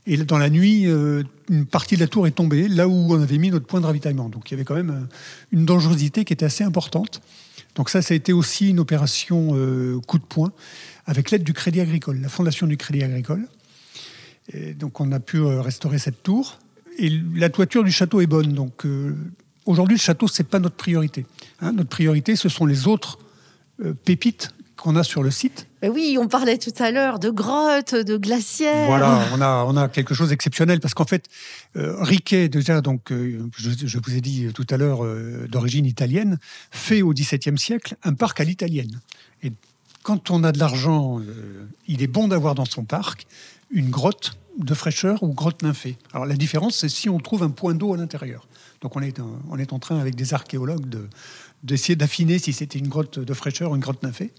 Et 0.08 0.16
dans 0.16 0.38
la 0.38 0.50
nuit, 0.50 0.86
euh, 0.86 1.22
une 1.48 1.66
partie 1.66 1.94
de 1.94 2.00
la 2.00 2.08
tour 2.08 2.26
est 2.26 2.32
tombée 2.32 2.66
là 2.66 2.88
où 2.88 3.14
on 3.14 3.22
avait 3.22 3.38
mis 3.38 3.50
notre 3.50 3.66
point 3.66 3.80
de 3.80 3.86
ravitaillement. 3.86 4.28
Donc 4.28 4.50
il 4.50 4.54
y 4.54 4.56
avait 4.56 4.64
quand 4.64 4.74
même 4.74 5.06
une 5.52 5.64
dangerosité 5.64 6.24
qui 6.24 6.32
était 6.32 6.46
assez 6.46 6.64
importante. 6.64 7.20
Donc 7.76 7.90
ça, 7.90 8.02
ça 8.02 8.14
a 8.14 8.16
été 8.16 8.32
aussi 8.32 8.70
une 8.70 8.80
opération 8.80 9.48
coup 10.06 10.18
de 10.18 10.24
poing 10.24 10.52
avec 11.06 11.30
l'aide 11.30 11.44
du 11.44 11.52
Crédit 11.52 11.80
Agricole, 11.80 12.20
la 12.20 12.28
fondation 12.28 12.66
du 12.66 12.76
Crédit 12.76 13.04
Agricole. 13.04 13.46
Donc 14.76 15.00
on 15.00 15.12
a 15.12 15.20
pu 15.20 15.40
restaurer 15.40 15.98
cette 15.98 16.22
tour. 16.22 16.58
Et 16.98 17.10
la 17.36 17.50
toiture 17.50 17.84
du 17.84 17.92
château 17.92 18.20
est 18.20 18.26
bonne. 18.26 18.52
Donc 18.54 18.84
Aujourd'hui, 19.68 19.96
le 19.96 20.00
château, 20.00 20.26
ce 20.28 20.42
n'est 20.42 20.48
pas 20.48 20.60
notre 20.60 20.76
priorité. 20.76 21.26
Hein. 21.60 21.72
notre 21.72 21.90
priorité, 21.90 22.36
ce 22.36 22.48
sont 22.48 22.64
les 22.64 22.86
autres 22.86 23.18
euh, 23.84 23.92
pépites 23.92 24.54
qu'on 24.78 24.96
a 24.96 25.04
sur 25.04 25.22
le 25.22 25.30
site. 25.30 25.67
Oui, 25.82 26.16
on 26.20 26.26
parlait 26.26 26.58
tout 26.58 26.72
à 26.78 26.90
l'heure 26.90 27.18
de 27.18 27.30
grottes, 27.30 27.94
de 27.94 28.16
glacières. 28.16 28.86
Voilà, 28.86 29.64
on 29.66 29.76
a, 29.76 29.88
quelque 29.88 30.14
chose 30.14 30.30
d'exceptionnel 30.30 30.80
parce 30.80 30.94
qu'en 30.94 31.04
fait, 31.04 31.26
euh, 31.76 32.02
Riquet, 32.02 32.48
déjà, 32.48 32.80
donc, 32.80 33.12
euh, 33.12 33.48
je, 33.56 33.98
vous 33.98 34.16
ai 34.16 34.20
dit 34.20 34.48
tout 34.52 34.66
à 34.70 34.76
l'heure, 34.76 35.04
d'origine 35.48 35.86
italienne, 35.86 36.38
fait 36.70 37.02
au 37.02 37.12
XVIIe 37.12 37.58
siècle 37.58 37.96
un 38.02 38.14
parc 38.14 38.40
à 38.40 38.44
l'italienne. 38.44 39.00
Et 39.42 39.52
quand 40.02 40.30
on 40.30 40.42
a 40.44 40.52
de 40.52 40.58
l'argent, 40.58 41.20
il 41.86 42.02
est 42.02 42.08
bon 42.08 42.28
d'avoir 42.28 42.54
dans 42.54 42.64
son 42.64 42.84
parc 42.84 43.26
une 43.70 43.90
grotte 43.90 44.36
de 44.58 44.74
fraîcheur 44.74 45.22
ou 45.22 45.32
grotte 45.32 45.62
nymphée. 45.62 45.96
Alors 46.12 46.26
la 46.26 46.34
différence, 46.34 46.76
c'est 46.76 46.88
si 46.88 47.08
on 47.08 47.18
trouve 47.18 47.42
un 47.42 47.50
point 47.50 47.74
d'eau 47.74 47.94
à 47.94 47.96
l'intérieur. 47.96 48.46
Donc 48.80 48.96
on 48.96 49.00
est, 49.00 49.18
on 49.50 49.58
est 49.58 49.72
en 49.72 49.78
train, 49.78 49.98
avec 49.98 50.14
des 50.14 50.34
archéologues, 50.34 50.86
d'essayer 51.62 51.96
d'affiner 51.96 52.38
si 52.38 52.52
c'était 52.52 52.78
une 52.78 52.88
grotte 52.88 53.18
de 53.18 53.34
fraîcheur 53.34 53.72
ou 53.72 53.74
une 53.74 53.80
grotte 53.80 54.02
nymphée. 54.02 54.32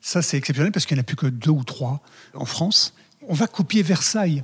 Ça, 0.00 0.22
c'est 0.22 0.36
exceptionnel 0.36 0.72
parce 0.72 0.86
qu'il 0.86 0.96
n'y 0.96 1.00
en 1.00 1.02
a 1.02 1.04
plus 1.04 1.16
que 1.16 1.26
deux 1.26 1.50
ou 1.50 1.64
trois 1.64 2.00
en 2.34 2.44
France. 2.44 2.94
On 3.28 3.34
va 3.34 3.46
copier 3.46 3.82
Versailles. 3.82 4.42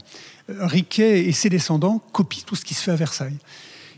Euh, 0.50 0.66
Riquet 0.66 1.26
et 1.26 1.32
ses 1.32 1.48
descendants 1.48 2.00
copient 2.12 2.42
tout 2.46 2.56
ce 2.56 2.64
qui 2.64 2.74
se 2.74 2.82
fait 2.82 2.90
à 2.90 2.96
Versailles. 2.96 3.38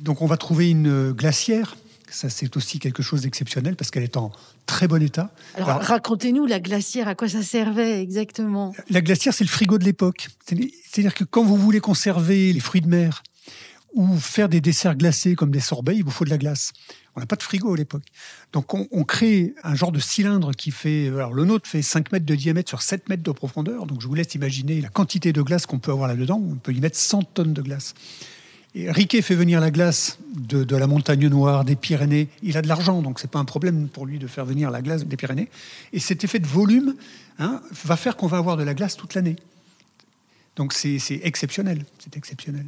Donc 0.01 0.23
on 0.23 0.27
va 0.27 0.37
trouver 0.37 0.71
une 0.71 1.13
glacière. 1.13 1.77
Ça, 2.09 2.31
c'est 2.31 2.57
aussi 2.57 2.79
quelque 2.79 3.03
chose 3.03 3.23
d'exceptionnel 3.23 3.75
parce 3.75 3.91
qu'elle 3.91 4.05
est 4.05 4.17
en 4.17 4.31
très 4.65 4.87
bon 4.87 5.03
état. 5.03 5.33
Alors, 5.57 5.81
racontez-nous 5.83 6.47
la 6.47 6.61
glacière, 6.61 7.09
à 7.09 7.17
quoi 7.17 7.29
ça 7.29 7.43
servait 7.43 8.01
exactement? 8.01 8.73
La 8.91 9.01
glacière, 9.01 9.35
c'est 9.35 9.43
le 9.43 9.51
frigo 9.51 9.77
de 9.77 9.85
l'époque. 9.85 10.29
C'est-à-dire 10.47 11.15
que 11.15 11.25
quand 11.25 11.43
vous 11.43 11.57
voulez 11.57 11.81
conserver 11.81 12.53
les 12.53 12.61
fruits 12.61 12.81
de 12.81 12.87
mer, 12.87 13.25
ou 13.97 14.17
faire 14.19 14.49
des 14.49 14.61
desserts 14.61 14.95
glacés 14.95 15.35
comme 15.35 15.51
des 15.51 15.61
sorbets, 15.61 15.97
il 15.97 16.05
vous 16.05 16.11
faut 16.11 16.27
de 16.27 16.31
la 16.31 16.39
glace. 16.39 16.73
On 17.17 17.21
n'a 17.21 17.27
pas 17.27 17.37
de 17.37 17.43
frigo 17.43 17.73
à 17.73 17.77
l'époque. 17.77 18.05
Donc 18.53 18.75
on, 18.75 19.05
crée 19.05 19.55
un 19.65 19.75
genre 19.75 19.91
de 19.91 19.99
cylindre 19.99 20.53
qui 20.53 20.71
fait... 20.71 21.09
Alors 21.09 21.33
le 21.33 21.47
nôtre 21.47 21.67
fait 21.67 21.81
5 21.81 22.13
mètres 22.13 22.27
de 22.27 22.35
diamètre 22.35 22.69
sur 22.69 22.83
7 22.83 23.09
mètres 23.09 23.23
de 23.23 23.31
profondeur. 23.31 23.87
Donc 23.87 24.03
je 24.03 24.07
vous 24.07 24.15
laisse 24.15 24.35
imaginer 24.35 24.83
la 24.83 24.91
quantité 24.91 25.33
de 25.33 25.41
glace 25.41 25.65
qu'on 25.65 25.79
peut 25.79 25.91
avoir 25.91 26.09
là-dedans. 26.09 26.39
On 26.39 26.57
peut 26.57 26.75
y 26.75 26.81
mettre 26.81 26.99
100 26.99 27.23
tonnes 27.23 27.55
de 27.55 27.63
glace. 27.63 27.95
Et 28.75 28.91
Riquet 28.91 29.23
fait 29.23 29.35
venir 29.35 29.63
la 29.63 29.71
glace 29.71 30.19
de, 30.35 30.77
la 30.77 30.87
montagne 30.87 31.27
noire, 31.29 31.65
des 31.65 31.77
Pyrénées. 31.77 32.29
Il 32.43 32.59
a 32.59 32.63
de 32.63 32.69
l'argent, 32.69 33.01
donc 33.01 33.19
c'est 33.19 33.31
pas 33.31 33.39
un 33.39 33.47
problème 33.47 33.89
pour 33.89 34.05
lui 34.05 34.19
de 34.19 34.27
faire 34.27 34.45
venir 34.45 34.71
la 34.71 34.83
glace 34.83 35.07
des 35.07 35.17
Pyrénées. 35.17 35.49
Et 35.95 36.01
cet 36.01 36.23
effet 36.25 36.39
de 36.39 36.47
volume 36.47 36.95
hein, 37.39 37.63
va 37.87 37.97
faire 37.97 38.19
qu'on 38.19 38.27
va 38.27 38.37
avoir 38.37 38.59
de 38.59 38.63
la 38.63 38.75
glace 38.75 38.95
toute 38.95 39.15
l'année. 39.15 39.37
Donc 40.57 40.75
c'est 40.75 40.99
exceptionnel. 41.23 41.87
C'est 41.99 42.19
exceptionnel. 42.19 42.67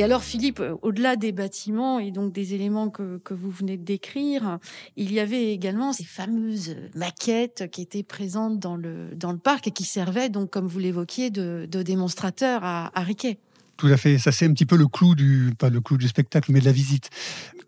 Et 0.00 0.02
alors, 0.02 0.24
Philippe, 0.24 0.60
euh, 0.60 0.76
au-delà 0.80 1.16
des 1.16 1.30
bâtiments 1.30 1.98
et 1.98 2.10
donc 2.10 2.32
des 2.32 2.54
éléments 2.54 2.88
que, 2.88 3.20
vous 3.28 3.50
venez 3.50 3.76
de 3.76 3.84
décrire, 3.84 4.58
il 4.96 5.12
y 5.12 5.20
avait 5.20 5.52
également 5.52 5.92
ces 5.92 6.04
fameuses 6.04 6.74
maquettes 6.94 7.68
qui 7.70 7.82
étaient 7.82 8.02
présentes 8.02 8.58
dans 8.58 8.76
le, 8.76 9.14
dans 9.14 9.30
le 9.30 9.36
parc 9.36 9.68
et 9.68 9.72
qui 9.72 9.84
servaient, 9.84 10.30
donc, 10.30 10.48
comme 10.48 10.66
vous 10.66 10.78
l'évoquiez, 10.78 11.28
de, 11.28 11.68
de 11.70 11.82
démonstrateurs 11.82 12.64
à, 12.64 12.90
Riquet. 12.96 13.36
Tout 13.76 13.88
à 13.88 13.98
fait. 13.98 14.16
Ça, 14.16 14.32
c'est 14.32 14.46
un 14.46 14.54
petit 14.54 14.64
peu 14.64 14.76
le 14.76 14.86
clou 14.86 15.14
du, 15.14 15.52
pas 15.58 15.68
le 15.68 15.82
clou 15.82 15.98
du 15.98 16.08
spectacle, 16.08 16.50
mais 16.50 16.60
de 16.60 16.64
la 16.64 16.72
visite. 16.72 17.10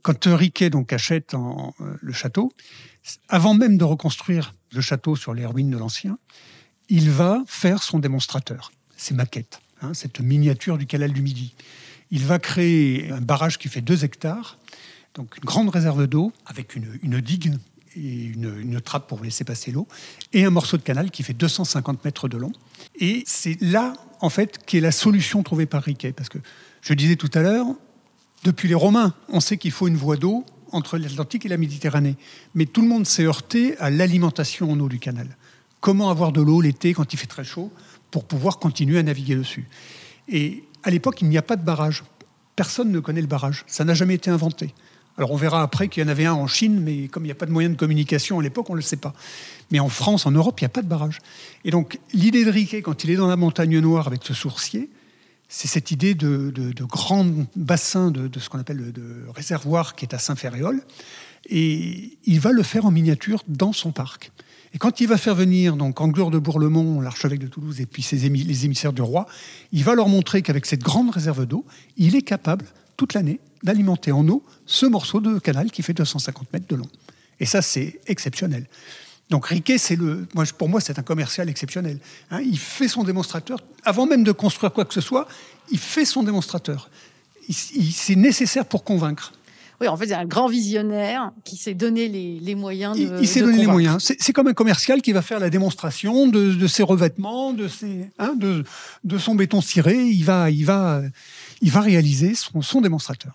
Quand 0.01 0.25
Riquet 0.25 0.71
donc 0.71 0.95
achète 0.95 1.35
euh, 1.35 1.39
le 2.01 2.13
château, 2.15 2.51
avant 3.29 3.53
même 3.53 3.77
de 3.77 3.85
reconstruire 3.85 4.55
le 4.73 4.81
château 4.81 5.17
sur 5.17 5.35
les 5.35 5.45
ruines 5.45 5.71
de 5.71 5.77
l'ancien, 5.77 6.17
il 6.89 7.11
va 7.11 7.45
faire 7.47 7.83
son 7.83 7.99
démonstrateur, 7.99 8.73
ses 8.97 9.13
maquettes, 9.13 9.61
hein, 9.83 9.93
cette 9.93 10.21
miniature 10.21 10.79
du 10.79 10.87
canal 10.87 11.13
du 11.13 11.21
Midi. 11.21 11.55
Il 12.13 12.27
va 12.27 12.39
créer 12.39 13.11
un 13.11 13.23
barrage 13.23 13.59
qui 13.59 13.69
fait 13.69 13.81
2 13.81 14.05
hectares, 14.05 14.59
donc 15.15 15.35
une 15.39 15.45
grande 15.45 15.71
réserve 15.71 16.07
d'eau 16.07 16.31
avec 16.45 16.77
une, 16.77 17.21
digue 17.21 17.55
et 17.97 18.25
une, 18.27 18.81
trappe 18.83 19.09
pour 19.09 19.25
laisser 19.25 19.45
passer 19.45 19.73
l'eau, 19.73 19.89
et 20.35 20.45
un 20.45 20.51
morceau 20.51 20.77
de 20.77 20.83
canal 20.83 21.11
qui 21.11 21.23
fait 21.23 21.33
250 21.33 22.05
mètres 22.05 22.29
de 22.29 22.37
long. 22.37 22.53
Et 23.01 23.25
c'est 23.27 23.59
là, 23.63 23.95
en 24.21 24.29
fait, 24.29 24.59
qu'est 24.67 24.81
la 24.81 24.93
solution 24.93 25.43
trouvée 25.43 25.65
par 25.65 25.83
Riquet. 25.83 26.13
Parce 26.13 26.29
que 26.29 26.39
je 26.83 26.93
disais 26.93 27.17
tout 27.17 27.31
à 27.33 27.41
l'heure, 27.41 27.67
depuis 28.45 28.69
les 28.69 28.75
Romains, 28.75 29.15
on 29.31 29.41
sait 29.41 29.57
qu'il 29.57 29.71
faut 29.71 29.89
une 29.89 29.97
voie 29.97 30.19
d'eau 30.19 30.45
entre 30.71 30.99
l'Atlantique 30.99 31.47
et 31.47 31.49
la 31.49 31.57
Méditerranée. 31.57 32.17
Mais 32.55 32.67
tout 32.67 32.83
le 32.83 32.89
monde 32.89 33.07
s'est 33.07 33.25
heurté 33.25 33.77
à 33.79 33.89
l'alimentation 33.89 34.71
en 34.71 34.79
eau 34.81 34.89
du 34.89 34.99
canal. 34.99 35.29
Comment 35.81 36.11
avoir 36.11 36.33
de 36.33 36.43
l'eau 36.43 36.61
l'été 36.61 36.93
quand 36.93 37.15
il 37.15 37.19
fait 37.19 37.27
très 37.27 37.45
chaud 37.45 37.73
pour 38.11 38.25
pouvoir 38.25 38.59
continuer 38.59 38.99
à 38.99 39.03
naviguer 39.03 39.35
dessus? 39.35 39.67
À 40.83 40.91
l'époque, 40.91 41.21
il 41.23 41.29
n'y 41.29 41.39
a 41.39 41.43
pas 41.43 41.57
de 41.57 41.65
barrage. 41.65 42.05
Personne 42.57 42.91
ne 42.91 43.01
connaît 43.01 43.21
le 43.21 43.27
barrage. 43.27 43.65
Ça 43.67 43.85
n'a 43.85 43.95
jamais 43.95 44.15
été 44.15 44.31
inventé. 44.31 44.75
Alors 45.19 45.31
on 45.31 45.37
verra 45.37 45.63
après 45.63 45.89
qu'il 45.89 46.03
y 46.03 46.07
en 46.07 46.09
avait 46.09 46.25
un 46.25 46.33
en 46.33 46.47
Chine, 46.47 46.81
mais 46.81 47.09
comme 47.09 47.25
il 47.25 47.27
n'y 47.27 47.33
a 47.33 47.37
pas 47.37 47.47
de 47.47 47.51
moyen 47.51 47.69
de 47.69 47.75
communication 47.75 48.39
à 48.39 48.43
l'époque, 48.43 48.71
on 48.71 48.73
ne 48.73 48.79
le 48.79 48.83
sait 48.83 48.97
pas. 48.97 49.13
Mais 49.71 49.79
en 49.79 49.91
France, 49.91 50.25
en 50.25 50.31
Europe, 50.31 50.61
il 50.61 50.65
n'y 50.65 50.67
a 50.67 50.71
pas 50.71 50.83
de 50.83 50.89
barrage. 50.89 51.19
Et 51.65 51.71
donc 51.71 51.99
l'idée 52.15 52.45
de 52.45 52.51
Riquet, 52.51 52.81
quand 52.83 53.05
il 53.05 53.11
est 53.11 53.17
dans 53.17 53.27
la 53.27 53.37
montagne 53.37 53.79
noire 53.79 54.07
avec 54.07 54.23
ce 54.25 54.33
sourcier, 54.33 54.89
c'est 55.49 55.69
cette 55.69 55.91
idée 55.91 56.15
de, 56.15 56.73
grand 56.85 57.27
bassin 57.57 58.11
de, 58.11 58.27
de 58.27 58.41
ce 58.41 58.49
qu'on 58.49 58.59
appelle 58.59 58.79
le 58.79 59.31
réservoir 59.35 59.95
qui 59.95 60.07
est 60.07 60.15
à 60.15 60.19
Saint-Ferréol. 60.19 60.83
Et 61.51 62.17
il 62.25 62.41
va 62.41 62.53
le 62.53 62.63
faire 62.63 62.87
en 62.87 62.91
miniature 62.91 63.43
dans 63.49 63.75
son 63.75 63.93
parc. 63.93 64.33
Et 64.75 64.79
quand 64.79 65.01
il 65.01 65.09
va 65.09 65.19
faire 65.19 65.35
venir 65.35 65.77
donc 65.77 66.01
de 66.01 66.39
Bourlemont, 66.39 67.01
l'archevêque 67.01 67.41
de 67.41 67.47
Toulouse, 67.47 67.81
et 67.81 67.87
puis 67.87 68.07
les 68.13 68.65
émissaires 68.65 68.93
du 68.93 69.03
roi, 69.03 69.27
il 69.73 69.85
va 69.85 69.95
leur 69.95 70.09
montrer 70.09 70.43
qu'avec 70.43 70.65
cette 70.65 70.83
grande 70.83 71.11
réserve 71.11 71.45
d'eau, 71.47 71.67
il 71.97 72.17
est 72.17 72.23
capable, 72.23 72.65
toute 72.97 73.15
l'année, 73.15 73.41
d'alimenter 73.63 74.13
en 74.13 74.27
eau 74.29 74.43
ce 74.67 74.87
morceau 74.87 75.21
de 75.21 75.39
canal 75.39 75.71
qui 75.71 75.83
fait 75.83 75.93
250 75.93 76.53
mètres 76.53 76.67
de 76.69 76.77
long. 76.77 76.89
Et 77.39 77.47
ça, 77.47 77.61
c'est 77.61 78.01
exceptionnel. 78.07 78.67
Donc 79.31 79.47
Riquet, 79.47 79.79
c'est 79.79 79.97
le, 79.97 80.27
moi, 80.35 80.45
pour 80.57 80.69
moi, 80.69 80.81
c'est 80.81 80.99
un 80.99 81.03
commercial 81.03 81.49
exceptionnel. 81.49 81.99
Hein. 82.31 82.41
il 82.41 82.59
fait 82.59 82.89
son 82.89 83.05
démonstrateur, 83.05 83.59
avant 83.85 84.07
même 84.07 84.25
de 84.25 84.33
construire 84.33 84.73
quoi 84.73 84.85
que 84.85 84.95
ce 84.95 85.01
soit, 85.01 85.27
il 85.71 85.79
fait 85.79 86.05
son 86.05 86.23
démonstrateur. 86.23 86.91
c'est 87.51 88.17
nécessaire 88.17 88.67
pour 88.67 88.85
convaincre. 88.85 89.33
Oui, 89.81 89.89
en 89.89 89.97
fait, 89.97 90.09
c'est 90.09 90.15
un 90.15 90.27
grand 90.27 90.47
visionnaire 90.47 91.33
qui 91.45 91.57
s'est 91.57 91.75
donné 91.75 92.09
les, 92.09 92.55
moyens 92.55 92.97
de. 92.97 93.19
Il, 93.21 93.27
s'est 93.27 93.41
donné 93.41 93.59
les 93.59 93.67
moyens. 93.67 93.99
C'est 94.19 94.33
comme 94.33 94.47
un 94.47 94.53
commercial 94.53 95.03
qui 95.03 95.13
va 95.13 95.23
faire 95.23 95.41
la 95.41 95.51
démonstration 95.51 96.29
de, 96.29 96.67
ses 96.67 96.83
revêtements, 96.83 97.53
de, 97.53 97.69
ses, 97.69 98.11
hein, 98.19 98.35
de, 98.37 98.65
de, 99.05 99.19
son 99.19 99.35
béton 99.35 99.61
ciré. 99.61 99.97
Il 99.97 100.25
va, 100.25 100.51
il 100.51 100.65
va, 100.65 101.03
il 101.61 101.71
va 101.71 101.81
réaliser 101.81 102.35
son, 102.35 102.63
son 102.63 102.81
démonstrateur. 102.81 103.33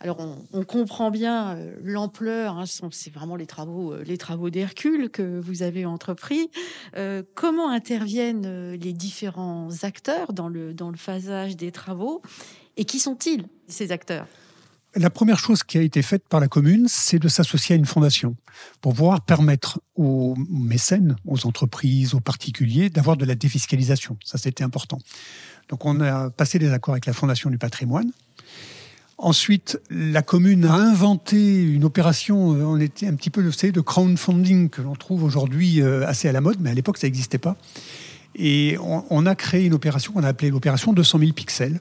Alors 0.00 0.18
on, 0.52 0.64
comprend 0.64 1.10
bien 1.10 1.56
euh, 1.56 1.74
l'ampleur, 1.82 2.58
hein, 2.58 2.64
c'est 2.90 3.12
vraiment 3.12 3.34
les 3.34 3.46
travaux, 3.46 3.92
euh, 3.92 4.04
les 4.04 4.18
travaux 4.18 4.50
d'Hercule 4.50 5.08
que 5.08 5.40
vous 5.40 5.62
avez 5.62 5.86
entrepris. 5.86 6.50
Euh, 6.96 7.22
comment 7.34 7.70
interviennent 7.70 8.72
les 8.74 8.92
différents 8.92 9.70
acteurs 9.82 10.34
dans 10.34 10.48
le, 10.48 10.74
dans 10.74 10.90
le 10.90 10.98
phasage 10.98 11.56
des 11.56 11.72
travaux 11.72 12.20
et 12.76 12.84
qui 12.84 12.98
sont-ils 12.98 13.46
ces 13.68 13.90
acteurs? 13.90 14.26
La 14.96 15.10
première 15.10 15.38
chose 15.38 15.62
qui 15.62 15.78
a 15.78 15.82
été 15.82 16.02
faite 16.02 16.28
par 16.28 16.40
la 16.40 16.48
commune, 16.48 16.86
c'est 16.88 17.18
de 17.18 17.28
s'associer 17.28 17.74
à 17.74 17.78
une 17.78 17.86
fondation 17.86 18.36
pour 18.80 18.94
pouvoir 18.94 19.20
permettre 19.20 19.80
aux 19.94 20.34
mécènes, 20.48 21.16
aux 21.26 21.46
entreprises, 21.46 22.14
aux 22.14 22.20
particuliers 22.20 22.90
d'avoir 22.90 23.16
de 23.16 23.24
la 23.24 23.34
défiscalisation. 23.34 24.16
Ça, 24.24 24.38
c'était 24.38 24.64
important. 24.64 24.98
Donc, 25.68 25.84
on 25.84 26.00
a 26.00 26.30
passé 26.30 26.58
des 26.58 26.72
accords 26.72 26.94
avec 26.94 27.06
la 27.06 27.12
Fondation 27.12 27.50
du 27.50 27.58
patrimoine 27.58 28.10
Ensuite, 29.18 29.80
la 29.88 30.20
commune 30.20 30.66
a 30.66 30.74
inventé 30.74 31.62
une 31.62 31.84
opération, 31.84 32.52
euh, 32.52 32.64
on 32.64 32.78
était 32.78 33.06
un 33.06 33.14
petit 33.14 33.30
peu, 33.30 33.40
vous 33.40 33.72
de 33.72 33.80
crowdfunding 33.80 34.68
que 34.68 34.82
l'on 34.82 34.94
trouve 34.94 35.24
aujourd'hui 35.24 35.80
euh, 35.80 36.06
assez 36.06 36.28
à 36.28 36.32
la 36.32 36.42
mode, 36.42 36.58
mais 36.60 36.68
à 36.68 36.74
l'époque, 36.74 36.98
ça 36.98 37.06
n'existait 37.06 37.38
pas. 37.38 37.56
Et 38.34 38.76
on, 38.78 39.24
a 39.24 39.34
créé 39.34 39.64
une 39.64 39.72
opération 39.72 40.12
qu'on 40.12 40.22
a 40.22 40.28
appelée 40.28 40.50
l'opération 40.50 40.92
200 40.92 41.20
000 41.20 41.32
pixels. 41.32 41.80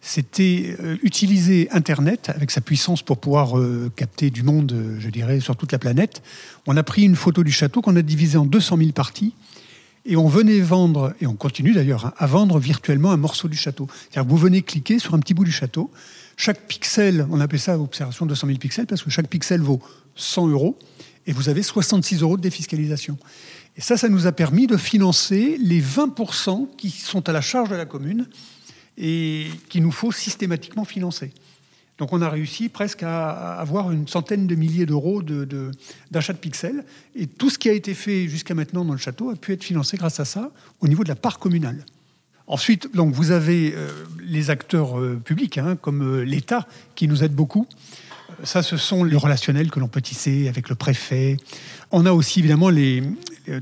C'était 0.00 0.76
euh, 0.80 0.96
utiliser 1.02 1.68
Internet 1.72 2.30
avec 2.34 2.50
sa 2.50 2.60
puissance 2.60 3.02
pour 3.02 3.18
pouvoir 3.18 3.54
capter 3.96 4.30
du 4.30 4.42
monde, 4.42 4.96
je 4.98 5.10
dirais, 5.10 5.40
sur 5.40 5.56
toute 5.56 5.72
la 5.72 5.78
planète. 5.78 6.22
On 6.66 6.76
a 6.76 6.82
pris 6.82 7.02
une 7.02 7.16
photo 7.16 7.42
du 7.42 7.52
château 7.52 7.82
qu'on 7.82 7.96
a 7.96 8.02
divisée 8.02 8.38
en 8.38 8.46
200 8.46 8.78
000 8.78 8.90
parties 8.92 9.34
et 10.06 10.16
on 10.16 10.28
venait 10.28 10.60
vendre, 10.60 11.14
et 11.20 11.26
on 11.26 11.34
continue 11.34 11.72
d'ailleurs, 11.72 12.06
hein, 12.06 12.14
à 12.16 12.26
vendre 12.26 12.58
virtuellement 12.58 13.10
un 13.10 13.16
morceau 13.16 13.48
du 13.48 13.56
château. 13.56 13.88
C'est-à-dire 13.90 14.30
vous 14.30 14.36
venez 14.36 14.62
cliquer 14.62 14.98
sur 14.98 15.14
un 15.14 15.18
petit 15.18 15.34
bout 15.34 15.44
du 15.44 15.52
château, 15.52 15.90
chaque 16.36 16.66
pixel, 16.66 17.26
on 17.30 17.40
appelle 17.40 17.60
ça 17.60 17.78
observation 17.78 18.26
de 18.26 18.30
200 18.30 18.46
000 18.46 18.58
pixels, 18.58 18.86
parce 18.86 19.02
que 19.02 19.10
chaque 19.10 19.28
pixel 19.28 19.60
vaut 19.60 19.80
100 20.14 20.48
euros, 20.48 20.78
et 21.26 21.32
vous 21.32 21.48
avez 21.48 21.62
66 21.62 22.22
euros 22.22 22.36
de 22.36 22.42
défiscalisation. 22.42 23.18
Et 23.76 23.80
ça, 23.80 23.96
ça 23.96 24.08
nous 24.08 24.26
a 24.26 24.32
permis 24.32 24.66
de 24.66 24.76
financer 24.76 25.58
les 25.60 25.82
20% 25.82 26.68
qui 26.76 26.90
sont 26.90 27.28
à 27.28 27.32
la 27.32 27.40
charge 27.40 27.68
de 27.68 27.74
la 27.74 27.84
commune 27.84 28.28
et 28.98 29.46
qu'il 29.68 29.82
nous 29.82 29.92
faut 29.92 30.12
systématiquement 30.12 30.84
financer. 30.84 31.32
Donc 31.98 32.12
on 32.12 32.20
a 32.20 32.28
réussi 32.28 32.68
presque 32.68 33.02
à 33.02 33.54
avoir 33.54 33.90
une 33.90 34.06
centaine 34.06 34.46
de 34.46 34.54
milliers 34.54 34.84
d'euros 34.84 35.22
d'achat 35.22 36.32
de, 36.32 36.38
de, 36.38 36.40
pixels. 36.40 36.84
Et 37.14 37.26
tout 37.26 37.48
ce 37.48 37.58
qui 37.58 37.70
a 37.70 37.72
été 37.72 37.94
fait 37.94 38.28
jusqu'à 38.28 38.54
maintenant 38.54 38.84
dans 38.84 38.92
le 38.92 38.98
château 38.98 39.30
a 39.30 39.36
pu 39.36 39.52
être 39.52 39.64
financé 39.64 39.96
grâce 39.96 40.20
à 40.20 40.24
ça 40.24 40.50
au 40.80 40.88
niveau 40.88 41.04
de 41.04 41.08
la 41.08 41.16
part 41.16 41.38
communale. 41.38 41.84
Ensuite, 42.48 42.94
donc, 42.94 43.12
vous 43.12 43.32
avez 43.32 43.74
euh, 43.74 43.90
les 44.24 44.50
acteurs 44.50 45.00
euh, 45.00 45.20
publics, 45.22 45.58
hein, 45.58 45.76
comme 45.80 46.02
euh, 46.02 46.22
l'État, 46.22 46.68
qui 46.94 47.08
nous 47.08 47.24
aident 47.24 47.34
beaucoup. 47.34 47.66
Ça, 48.44 48.62
ce 48.62 48.76
sont 48.76 49.02
les 49.02 49.16
relationnels 49.16 49.70
que 49.70 49.80
l'on 49.80 49.88
peut 49.88 50.00
tisser 50.00 50.46
avec 50.46 50.68
le 50.68 50.76
préfet. 50.76 51.38
On 51.90 52.06
a 52.06 52.12
aussi 52.12 52.38
évidemment 52.40 52.68
les, 52.68 53.02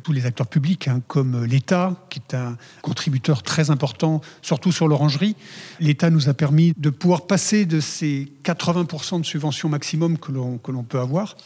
tous 0.02 0.12
les 0.12 0.26
acteurs 0.26 0.46
publics, 0.46 0.88
hein, 0.88 1.02
comme 1.06 1.44
l'État, 1.44 1.94
qui 2.10 2.20
est 2.20 2.34
un 2.34 2.56
contributeur 2.82 3.42
très 3.42 3.70
important, 3.70 4.20
surtout 4.42 4.72
sur 4.72 4.88
l'orangerie. 4.88 5.36
L'État 5.80 6.10
nous 6.10 6.28
a 6.28 6.34
permis 6.34 6.72
de 6.76 6.90
pouvoir 6.90 7.26
passer 7.26 7.66
de 7.66 7.80
ces 7.80 8.32
80% 8.44 9.20
de 9.20 9.26
subventions 9.26 9.68
maximum 9.68 10.18
que 10.18 10.32
l'on 10.32 10.82
peut 10.82 11.00
avoir. 11.00 11.36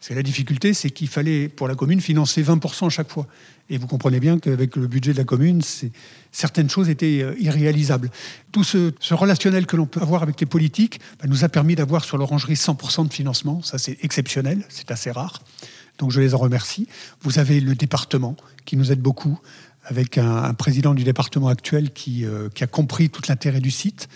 C'est 0.00 0.14
la 0.14 0.22
difficulté, 0.22 0.74
c'est 0.74 0.90
qu'il 0.90 1.08
fallait 1.08 1.48
pour 1.48 1.68
la 1.68 1.74
commune 1.74 2.00
financer 2.00 2.42
20% 2.42 2.86
à 2.86 2.90
chaque 2.90 3.10
fois. 3.10 3.26
Et 3.68 3.78
vous 3.78 3.86
comprenez 3.86 4.20
bien 4.20 4.38
qu'avec 4.38 4.76
le 4.76 4.86
budget 4.86 5.12
de 5.12 5.18
la 5.18 5.24
commune, 5.24 5.62
certaines 6.30 6.70
choses 6.70 6.88
étaient 6.88 7.22
euh, 7.22 7.34
irréalisables. 7.40 8.10
Tout 8.52 8.62
ce, 8.62 8.92
relationnel 9.12 9.66
que 9.66 9.74
l'on 9.74 9.86
peut 9.86 10.00
avoir 10.00 10.22
avec 10.22 10.38
les 10.40 10.46
politiques 10.46 11.00
bah, 11.18 11.26
nous 11.28 11.44
a 11.44 11.48
permis 11.48 11.74
d'avoir 11.74 12.04
sur 12.04 12.18
l'orangerie 12.18 12.54
100% 12.54 13.08
de 13.08 13.12
financement. 13.12 13.62
Ça, 13.62 13.78
c'est 13.78 13.98
exceptionnel, 14.02 14.64
c'est 14.68 14.90
assez 14.90 15.10
rare. 15.10 15.42
Donc 15.98 16.10
je 16.10 16.20
les 16.20 16.34
en 16.34 16.38
remercie. 16.38 16.88
Vous 17.22 17.38
avez 17.38 17.60
le 17.60 17.74
département 17.74 18.36
qui 18.64 18.76
nous 18.76 18.92
aide 18.92 19.00
beaucoup, 19.00 19.38
avec 19.84 20.18
un, 20.18 20.52
président 20.54 20.94
du 20.94 21.04
département 21.04 21.48
actuel 21.48 21.92
qui, 21.92 22.24
euh, 22.24 22.48
qui 22.54 22.64
a 22.64 22.66
compris 22.66 23.08
tout 23.08 23.22
l'intérêt 23.28 23.60
du 23.60 23.70
site. 23.70 24.08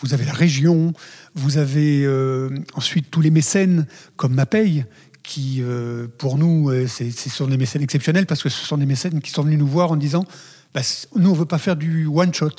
Vous 0.00 0.14
avez 0.14 0.24
la 0.24 0.32
région, 0.32 0.92
vous 1.34 1.58
avez 1.58 2.04
euh, 2.04 2.50
ensuite 2.74 3.10
tous 3.10 3.20
les 3.20 3.30
mécènes 3.30 3.86
comme 4.16 4.34
MAPEI 4.34 4.84
qui, 5.22 5.58
euh, 5.60 6.08
pour 6.18 6.38
nous, 6.38 6.70
euh, 6.70 6.86
ce 6.86 7.30
sont 7.30 7.46
des 7.46 7.56
mécènes 7.56 7.82
exceptionnels 7.82 8.26
parce 8.26 8.42
que 8.42 8.48
ce 8.48 8.64
sont 8.64 8.78
des 8.78 8.86
mécènes 8.86 9.20
qui 9.20 9.30
sont 9.30 9.42
venus 9.42 9.58
nous 9.58 9.66
voir 9.66 9.92
en 9.92 9.96
disant 9.96 10.24
bah, 10.74 10.80
nous, 11.16 11.28
on 11.28 11.34
ne 11.34 11.38
veut 11.38 11.44
pas 11.44 11.58
faire 11.58 11.76
du 11.76 12.06
one-shot. 12.06 12.50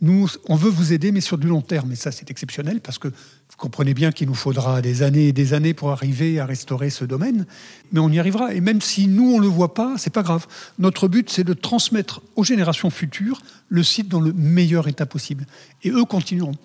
Nous, 0.00 0.28
on 0.48 0.56
veut 0.56 0.70
vous 0.70 0.92
aider, 0.92 1.12
mais 1.12 1.20
sur 1.20 1.38
du 1.38 1.46
long 1.46 1.60
terme. 1.60 1.92
Et 1.92 1.96
ça, 1.96 2.10
c'est 2.10 2.28
exceptionnel 2.28 2.80
parce 2.80 2.98
que 2.98 3.06
vous 3.06 3.56
comprenez 3.56 3.94
bien 3.94 4.10
qu'il 4.10 4.26
nous 4.26 4.34
faudra 4.34 4.82
des 4.82 5.02
années 5.02 5.28
et 5.28 5.32
des 5.32 5.54
années 5.54 5.72
pour 5.72 5.90
arriver 5.90 6.40
à 6.40 6.46
restaurer 6.46 6.90
ce 6.90 7.04
domaine. 7.04 7.46
Mais 7.92 8.00
on 8.00 8.08
y 8.08 8.18
arrivera. 8.18 8.54
Et 8.54 8.60
même 8.60 8.80
si 8.80 9.06
nous, 9.06 9.34
on 9.34 9.36
ne 9.36 9.42
le 9.42 9.48
voit 9.48 9.74
pas, 9.74 9.94
c'est 9.98 10.12
pas 10.12 10.24
grave. 10.24 10.48
Notre 10.80 11.06
but, 11.06 11.30
c'est 11.30 11.44
de 11.44 11.52
transmettre 11.52 12.22
aux 12.34 12.42
générations 12.42 12.90
futures 12.90 13.40
le 13.68 13.84
site 13.84 14.08
dans 14.08 14.20
le 14.20 14.32
meilleur 14.32 14.88
état 14.88 15.06
possible. 15.06 15.46
Et 15.84 15.90
eux 15.90 16.04
continueront. 16.04 16.56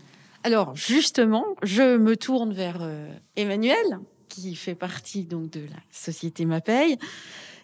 Alors, 0.44 0.76
justement, 0.76 1.46
je 1.62 1.98
me 1.98 2.16
tourne 2.16 2.52
vers 2.52 2.78
euh, 2.82 3.08
Emmanuel 3.36 4.00
qui 4.42 4.56
fait 4.56 4.76
partie 4.76 5.24
donc 5.24 5.50
de 5.50 5.62
la 5.62 5.80
société 5.92 6.46
MAPEI. 6.46 6.98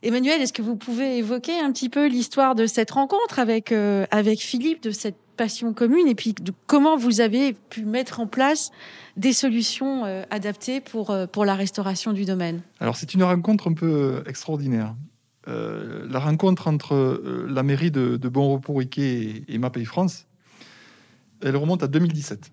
Emmanuel, 0.04 0.42
est-ce 0.42 0.54
que 0.54 0.62
vous 0.62 0.76
pouvez 0.76 1.18
évoquer 1.18 1.60
un 1.60 1.72
petit 1.72 1.90
peu 1.90 2.08
l'histoire 2.08 2.56
de 2.56 2.66
cette 2.66 2.92
rencontre 2.92 3.40
avec, 3.40 3.72
euh, 3.72 4.06
avec 4.10 4.40
Philippe, 4.40 4.82
de 4.82 4.92
cette 4.92 5.18
passion 5.38 5.74
commune, 5.74 6.08
et 6.08 6.16
puis 6.16 6.34
de 6.34 6.52
comment 6.68 6.98
vous 6.98 7.22
avez 7.22 7.54
pu 7.54 7.86
mettre 7.86 8.20
en 8.20 8.28
place 8.28 8.72
des 9.18 9.34
solutions 9.34 10.06
euh, 10.06 10.24
adaptées 10.30 10.82
pour, 10.82 11.12
euh, 11.12 11.28
pour 11.28 11.46
la 11.46 11.56
restauration 11.56 12.14
du 12.14 12.26
domaine? 12.26 12.62
Alors 12.80 12.96
c'est 12.96 13.14
une 13.14 13.24
rencontre 13.24 13.70
un 13.70 13.74
peu 13.74 14.24
extraordinaire. 14.26 14.96
la 15.48 16.20
rencontre 16.20 16.68
entre 16.68 17.22
la 17.48 17.64
mairie 17.64 17.92
de, 17.92 18.18
de 18.18 18.30
Bon 18.30 18.54
Repos 18.54 18.76
Riquet 18.76 19.44
et, 19.48 19.56
et 19.56 19.58
MAPEI 19.58 19.86
France, 19.86 20.26
elle 21.44 21.58
remonte 21.58 21.84
à 21.84 21.88
2017. 21.88 22.52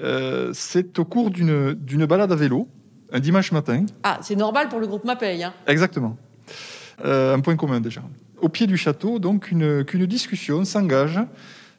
Euh, 0.00 0.50
c'est 0.52 0.98
au 0.98 1.04
cours 1.04 1.30
d'une 1.30 2.06
balade 2.06 2.32
à 2.32 2.36
vélo, 2.36 2.68
un 3.12 3.20
dimanche 3.20 3.52
matin. 3.52 3.86
Ah, 4.02 4.18
c'est 4.22 4.36
normal 4.36 4.68
pour 4.68 4.80
le 4.80 4.86
groupe 4.86 5.04
Mapei. 5.04 5.42
Hein. 5.42 5.52
Exactement. 5.66 6.16
Euh, 7.04 7.34
un 7.34 7.40
point 7.40 7.56
commun 7.56 7.80
déjà. 7.80 8.02
Au 8.40 8.48
pied 8.48 8.66
du 8.66 8.76
château, 8.76 9.18
donc, 9.18 9.46
qu'une 9.46 10.06
discussion 10.06 10.64
s'engage 10.64 11.18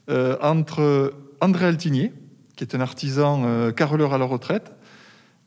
euh, 0.10 0.36
entre 0.41 1.13
André 1.39 1.67
Altinier, 1.67 2.13
qui 2.55 2.63
est 2.63 2.75
un 2.75 2.82
artisan 2.82 3.71
carreleur 3.71 4.13
à 4.13 4.17
la 4.17 4.25
retraite, 4.25 4.73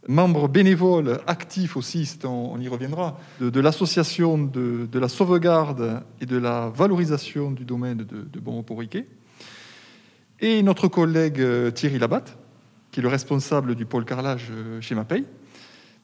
membre 0.08 0.48
bénévole, 0.48 1.20
actif 1.26 1.76
aussi, 1.76 2.18
on, 2.24 2.58
y 2.58 2.68
reviendra, 2.68 3.18
de, 3.40 3.60
l'association 3.60 4.38
de, 4.38 4.88
la 4.98 5.08
sauvegarde 5.08 6.02
et 6.22 6.26
de 6.26 6.38
la 6.38 6.72
valorisation 6.74 7.50
du 7.50 7.66
domaine 7.66 7.98
de, 7.98 8.22
de 8.22 8.40
Bon 8.40 8.64
et 10.40 10.62
notre 10.62 10.88
collègue 10.88 11.72
Thierry 11.74 11.98
Labatte, 11.98 12.36
qui 12.92 13.00
est 13.00 13.02
le 13.02 13.08
responsable 13.08 13.74
du 13.74 13.86
pôle 13.86 14.04
carrelage 14.04 14.48
euh, 14.50 14.80
chez 14.80 14.94
MAPEI. 14.94 15.24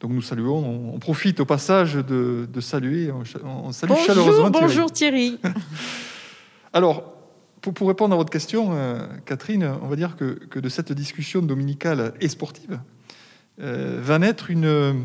Donc 0.00 0.10
nous 0.10 0.22
saluons, 0.22 0.92
on 0.94 0.98
profite 0.98 1.40
au 1.40 1.44
passage 1.44 1.94
de, 1.94 2.48
saluer, 2.60 3.12
on, 3.12 3.72
salue 3.72 3.90
bonjour, 3.90 4.06
chaleureusement 4.06 4.50
Thierry. 4.50 4.66
Bonjour 4.66 4.92
Thierry. 4.92 5.38
Alors, 6.72 7.14
pour, 7.60 7.88
répondre 7.88 8.14
à 8.14 8.16
votre 8.16 8.30
question, 8.30 8.70
euh, 8.72 9.06
Catherine, 9.26 9.64
on 9.82 9.88
va 9.88 9.96
dire 9.96 10.16
que, 10.16 10.58
de 10.58 10.68
cette 10.68 10.92
discussion 10.92 11.42
dominicale 11.42 12.14
et 12.20 12.28
sportive 12.28 12.78
euh, 13.60 13.98
va 14.00 14.20
naître 14.20 14.52
une, 14.52 15.04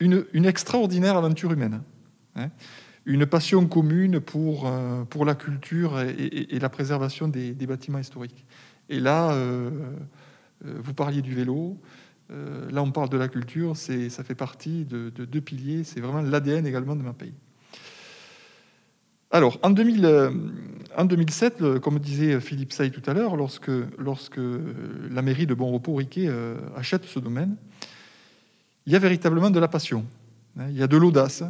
une, 0.00 0.46
extraordinaire 0.46 1.18
aventure 1.18 1.52
humaine. 1.52 1.82
Hein. 2.36 2.48
une 3.04 3.26
passion 3.26 3.66
commune 3.66 4.18
pour, 4.18 4.72
pour 5.10 5.26
la 5.26 5.34
culture 5.34 6.00
et, 6.00 6.58
la 6.58 6.70
préservation 6.70 7.28
des, 7.28 7.52
bâtiments 7.66 7.98
historiques. 7.98 8.46
Et 8.88 8.98
là, 8.98 9.36
vous 10.64 10.94
parliez 10.94 11.22
du 11.22 11.34
vélo. 11.34 11.78
Euh, 12.32 12.70
là, 12.70 12.82
on 12.82 12.90
parle 12.90 13.08
de 13.08 13.16
la 13.16 13.28
culture. 13.28 13.76
Ça 13.76 14.24
fait 14.24 14.34
partie 14.34 14.84
de, 14.84 15.10
deux 15.10 15.40
piliers. 15.40 15.84
C'est 15.84 16.00
vraiment 16.00 16.20
l'ADN 16.20 16.66
également 16.66 16.96
de 16.96 17.02
ma 17.02 17.12
pays. 17.12 17.34
Alors, 19.32 19.58
en, 19.62 19.70
2000, 19.70 20.32
en 20.96 21.04
2007, 21.04 21.78
comme 21.78 21.98
disait 22.00 22.40
Philippe 22.40 22.72
Say 22.72 22.90
tout 22.90 23.08
à 23.08 23.14
l'heure, 23.14 23.36
lorsque, 23.36 23.70
la 25.10 25.22
mairie 25.22 25.46
de 25.46 25.54
Bon 25.54 25.70
Repos 25.70 25.94
Riquet 25.94 26.26
euh, 26.28 26.56
achète 26.76 27.04
ce 27.04 27.20
domaine, 27.20 27.56
il 28.86 28.92
y 28.92 28.96
a 28.96 28.98
véritablement 28.98 29.50
de 29.50 29.60
la 29.60 29.68
passion, 29.68 30.04
hein. 30.58 30.66
il 30.68 30.76
y 30.76 30.82
a 30.82 30.88
de 30.88 30.96
l'audace, 30.96 31.44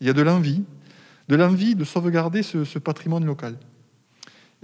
il 0.00 0.06
y 0.06 0.10
a 0.10 0.12
de 0.12 0.22
l'envie, 0.22 0.62
de 1.28 1.34
l'envie 1.34 1.74
de 1.74 1.82
sauvegarder 1.82 2.42
ce, 2.44 2.78
patrimoine 2.78 3.24
local. 3.24 3.56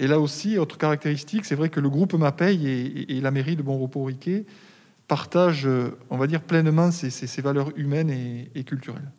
Et 0.01 0.07
là 0.07 0.19
aussi, 0.19 0.57
autre 0.57 0.79
caractéristique, 0.79 1.45
c'est 1.45 1.55
vrai 1.55 1.69
que 1.69 1.79
le 1.79 1.91
groupe 1.91 2.15
MAPEI 2.15 3.07
et, 3.09 3.21
la 3.21 3.31
mairie 3.31 3.55
de 3.55 3.63
Bon 3.63 3.79
Repos 3.79 4.03
Riquet 4.03 4.47
partagent, 5.07 5.69
on 6.09 6.17
va 6.17 6.27
dire, 6.27 6.41
pleinement 6.41 6.91
ces, 6.91 7.43
valeurs 7.43 7.71
humaines 7.77 8.11
et, 8.11 8.65
culturelles. 8.65 9.11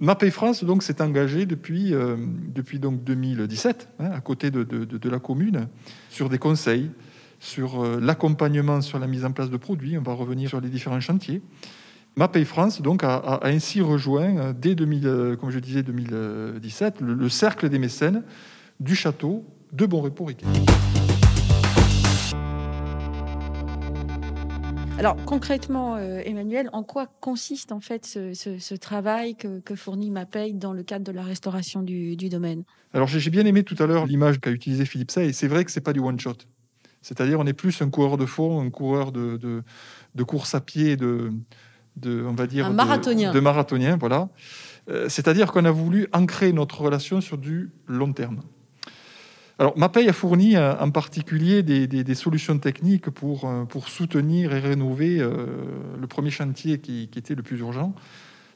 MAPEI 0.00 0.30
France 0.30 0.64
donc 0.64 0.82
s'est 0.82 1.02
engagé 1.02 1.44
depuis, 1.44 1.92
euh, 1.92 2.16
depuis 2.54 2.78
donc 2.78 3.04
2017, 3.04 3.88
hein, 3.98 4.10
à 4.12 4.20
côté 4.20 4.50
de, 4.50 5.08
la 5.08 5.18
commune, 5.18 5.68
sur 6.08 6.30
des 6.30 6.38
conseils, 6.38 6.90
sur 7.38 7.84
euh, 7.84 8.00
l'accompagnement 8.00 8.80
sur 8.80 8.98
la 8.98 9.06
mise 9.06 9.26
en 9.26 9.32
place 9.32 9.50
de 9.50 9.58
produits. 9.58 9.98
On 9.98 10.02
va 10.02 10.14
revenir 10.14 10.48
sur 10.48 10.60
les 10.60 10.70
différents 10.70 11.00
chantiers. 11.00 11.42
MAPEI 12.16 12.46
France 12.46 12.80
donc, 12.80 13.04
a, 13.04 13.40
ainsi 13.42 13.82
rejoint, 13.82 14.36
euh, 14.38 14.52
dès 14.56 14.74
2000, 14.74 15.36
comme 15.38 15.50
je 15.50 15.58
disais, 15.58 15.82
2017, 15.82 17.00
le, 17.00 17.28
cercle 17.28 17.68
des 17.68 17.78
mécènes 17.78 18.22
du 18.80 18.94
château 18.94 19.44
de 19.72 19.86
Bon 19.86 20.00
Repos 20.00 20.24
Riquet. 20.24 20.46
Alors 24.98 25.16
concrètement, 25.24 25.96
euh, 25.96 26.20
Emmanuel, 26.24 26.68
en 26.72 26.82
quoi 26.82 27.06
consiste 27.20 27.72
en 27.72 27.80
fait 27.80 28.04
ce, 28.04 28.74
travail 28.74 29.34
que, 29.34 29.74
fournit 29.74 30.10
MAPEI 30.10 30.52
dans 30.52 30.72
le 30.72 30.82
cadre 30.82 31.04
de 31.04 31.12
la 31.12 31.22
restauration 31.22 31.82
du, 31.82 32.16
domaine? 32.16 32.64
Alors 32.92 33.06
j'ai 33.06 33.30
bien 33.30 33.46
aimé 33.46 33.62
tout 33.62 33.76
à 33.78 33.86
l'heure 33.86 34.06
l'image 34.06 34.40
qu'a 34.40 34.50
utilisée 34.50 34.84
Philippe 34.84 35.10
Say, 35.10 35.28
et 35.28 35.32
c'est 35.32 35.48
vrai 35.48 35.64
que 35.64 35.70
c'est 35.70 35.80
pas 35.80 35.92
du 35.92 36.00
one 36.00 36.18
shot. 36.18 36.36
C'est-à-dire 37.02 37.40
on 37.40 37.46
est 37.46 37.54
plus 37.54 37.80
un 37.80 37.88
coureur 37.88 38.18
de 38.18 38.26
fond, 38.26 38.60
un 38.60 38.68
coureur 38.68 39.10
de, 39.12 39.38
de, 40.14 40.22
course 40.22 40.54
à 40.54 40.60
pied, 40.60 40.96
de, 40.96 41.32
de 41.96 42.22
on 42.22 42.34
va 42.34 42.46
dire 42.46 42.66
un 42.66 42.70
marathonien. 42.70 43.32
De, 43.32 43.40
marathonien, 43.40 43.96
voilà. 43.98 44.28
Euh, 44.90 45.08
c'est-à-dire 45.08 45.50
qu'on 45.50 45.64
a 45.64 45.70
voulu 45.70 46.08
ancrer 46.12 46.52
notre 46.52 46.82
relation 46.82 47.22
sur 47.22 47.38
du 47.38 47.72
long 47.86 48.12
terme. 48.12 48.42
Alors, 49.60 49.76
MAPEI 49.76 50.08
a 50.08 50.14
fourni 50.14 50.56
euh, 50.56 50.74
en 50.80 50.90
particulier 50.90 51.62
des, 51.62 52.14
solutions 52.14 52.58
techniques 52.58 53.10
pour, 53.10 53.44
euh, 53.44 53.64
pour 53.64 53.90
soutenir 53.90 54.54
et 54.54 54.58
rénover 54.58 55.20
euh, 55.20 55.44
le 56.00 56.06
premier 56.06 56.30
chantier 56.30 56.78
qui, 56.78 57.10
était 57.14 57.34
le 57.34 57.42
plus 57.42 57.58
urgent. 57.58 57.94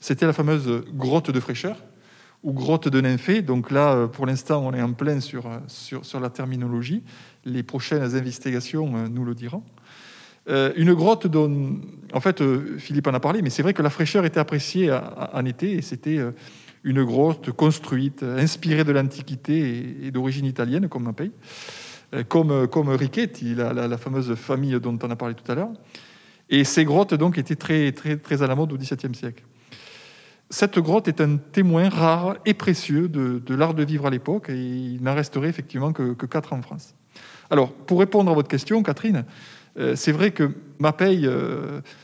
C'était 0.00 0.24
la 0.24 0.32
fameuse 0.32 0.82
grotte 0.94 1.30
de 1.30 1.38
fraîcheur 1.40 1.76
ou 2.42 2.54
grotte 2.54 2.88
de 2.88 3.02
nymphée. 3.02 3.42
Donc 3.42 3.70
là, 3.70 4.08
pour 4.08 4.24
l'instant, 4.24 4.64
on 4.64 4.72
est 4.72 4.80
en 4.80 4.94
plein 4.94 5.20
sur, 5.20 5.46
sur, 5.66 6.20
la 6.20 6.30
terminologie. 6.30 7.02
Les 7.44 7.62
prochaines 7.62 8.16
investigations 8.16 9.06
nous 9.08 9.24
le 9.26 9.34
diront. 9.34 9.62
une 10.48 10.94
grotte 10.94 11.26
dont, 11.26 11.80
en 12.14 12.20
fait, 12.20 12.42
Philippe 12.78 13.06
en 13.06 13.14
a 13.14 13.20
parlé, 13.20 13.42
mais 13.42 13.50
c'est 13.50 13.62
vrai 13.62 13.74
que 13.74 13.82
la 13.82 13.90
fraîcheur 13.90 14.24
était 14.24 14.40
appréciée 14.40 14.90
en 15.32 15.44
été 15.44 15.72
et 15.72 15.82
c'était 15.82 16.20
une 16.84 17.02
grotte 17.02 17.50
construite, 17.50 18.22
inspirée 18.22 18.84
de 18.84 18.92
l'Antiquité 18.92 20.06
et, 20.06 20.10
d'origine 20.10 20.44
italienne, 20.44 20.88
comme 20.88 21.04
Mappei, 21.04 21.32
euh, 22.14 22.22
comme, 22.22 22.50
euh, 22.50 22.66
comme 22.66 22.90
Richetti, 22.90 23.54
la, 23.54 23.72
la, 23.72 23.98
fameuse 23.98 24.34
famille 24.34 24.78
dont 24.78 24.98
on 25.02 25.10
a 25.10 25.16
parlé 25.16 25.34
tout 25.34 25.50
à 25.50 25.54
l'heure. 25.54 25.72
Et 26.50 26.62
ces 26.64 26.84
grottes 26.84 27.14
donc 27.14 27.38
étaient 27.38 27.56
très, 27.56 27.90
très, 27.92 28.42
à 28.42 28.46
la 28.46 28.54
mode 28.54 28.72
au 28.72 28.76
XVIIe 28.76 29.14
siècle. 29.14 29.42
Cette 30.50 30.78
grotte 30.78 31.08
est 31.08 31.22
un 31.22 31.38
témoin 31.38 31.88
rare 31.88 32.36
et 32.44 32.52
précieux 32.52 33.08
de, 33.08 33.54
l'art 33.54 33.72
de 33.72 33.82
vivre 33.82 34.06
à 34.06 34.10
l'époque, 34.10 34.50
et 34.50 34.54
il 34.54 35.02
n'en 35.02 35.14
resterait 35.14 35.48
effectivement 35.48 35.92
que, 35.92 36.12
quatre 36.26 36.52
en 36.52 36.60
France. 36.60 36.94
Alors, 37.50 37.72
pour 37.72 37.98
répondre 37.98 38.30
à 38.30 38.34
votre 38.34 38.48
question, 38.48 38.82
Catherine, 38.82 39.24
euh, 39.78 39.96
c'est 39.96 40.12
vrai 40.12 40.32
que 40.32 40.50
Mapei 40.78 41.26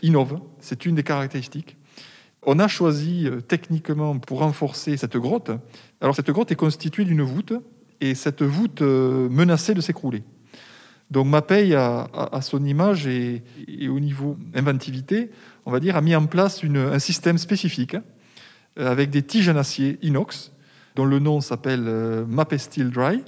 innove, 0.02 0.40
c'est 0.58 0.86
une 0.86 0.94
des 0.94 1.02
caractéristiques. 1.02 1.76
On 2.42 2.58
a 2.58 2.68
choisi 2.68 3.26
euh, 3.26 3.40
techniquement 3.40 4.18
pour 4.18 4.38
renforcer 4.38 4.96
cette 4.96 5.16
grotte. 5.16 5.50
Alors 6.00 6.14
cette 6.16 6.30
grotte 6.30 6.50
est 6.50 6.56
constituée 6.56 7.04
d'une 7.04 7.22
voûte 7.22 7.52
et 8.00 8.14
cette 8.14 8.42
voûte 8.42 8.82
euh, 8.82 9.28
menaçait 9.28 9.74
de 9.74 9.80
s'écrouler. 9.80 10.22
Donc 11.10 11.26
Mapei, 11.26 11.74
à, 11.74 12.40
son 12.40 12.64
image 12.64 13.08
et, 13.08 13.42
au 13.88 13.98
niveau 13.98 14.36
inventivité, 14.54 15.30
on 15.66 15.72
va 15.72 15.80
dire, 15.80 15.96
a 15.96 16.00
mis 16.00 16.14
en 16.14 16.26
place 16.26 16.62
un 16.64 16.98
système 17.00 17.36
spécifique 17.36 17.96
euh, 18.78 18.90
avec 18.90 19.10
des 19.10 19.22
tiges 19.22 19.48
en 19.48 19.56
acier 19.56 19.98
inox, 20.02 20.52
dont 20.94 21.04
le 21.04 21.18
nom 21.18 21.40
s'appelle 21.40 22.24
Mapei 22.28 22.58
Steel 22.58 22.90
Dry. 22.90 23.24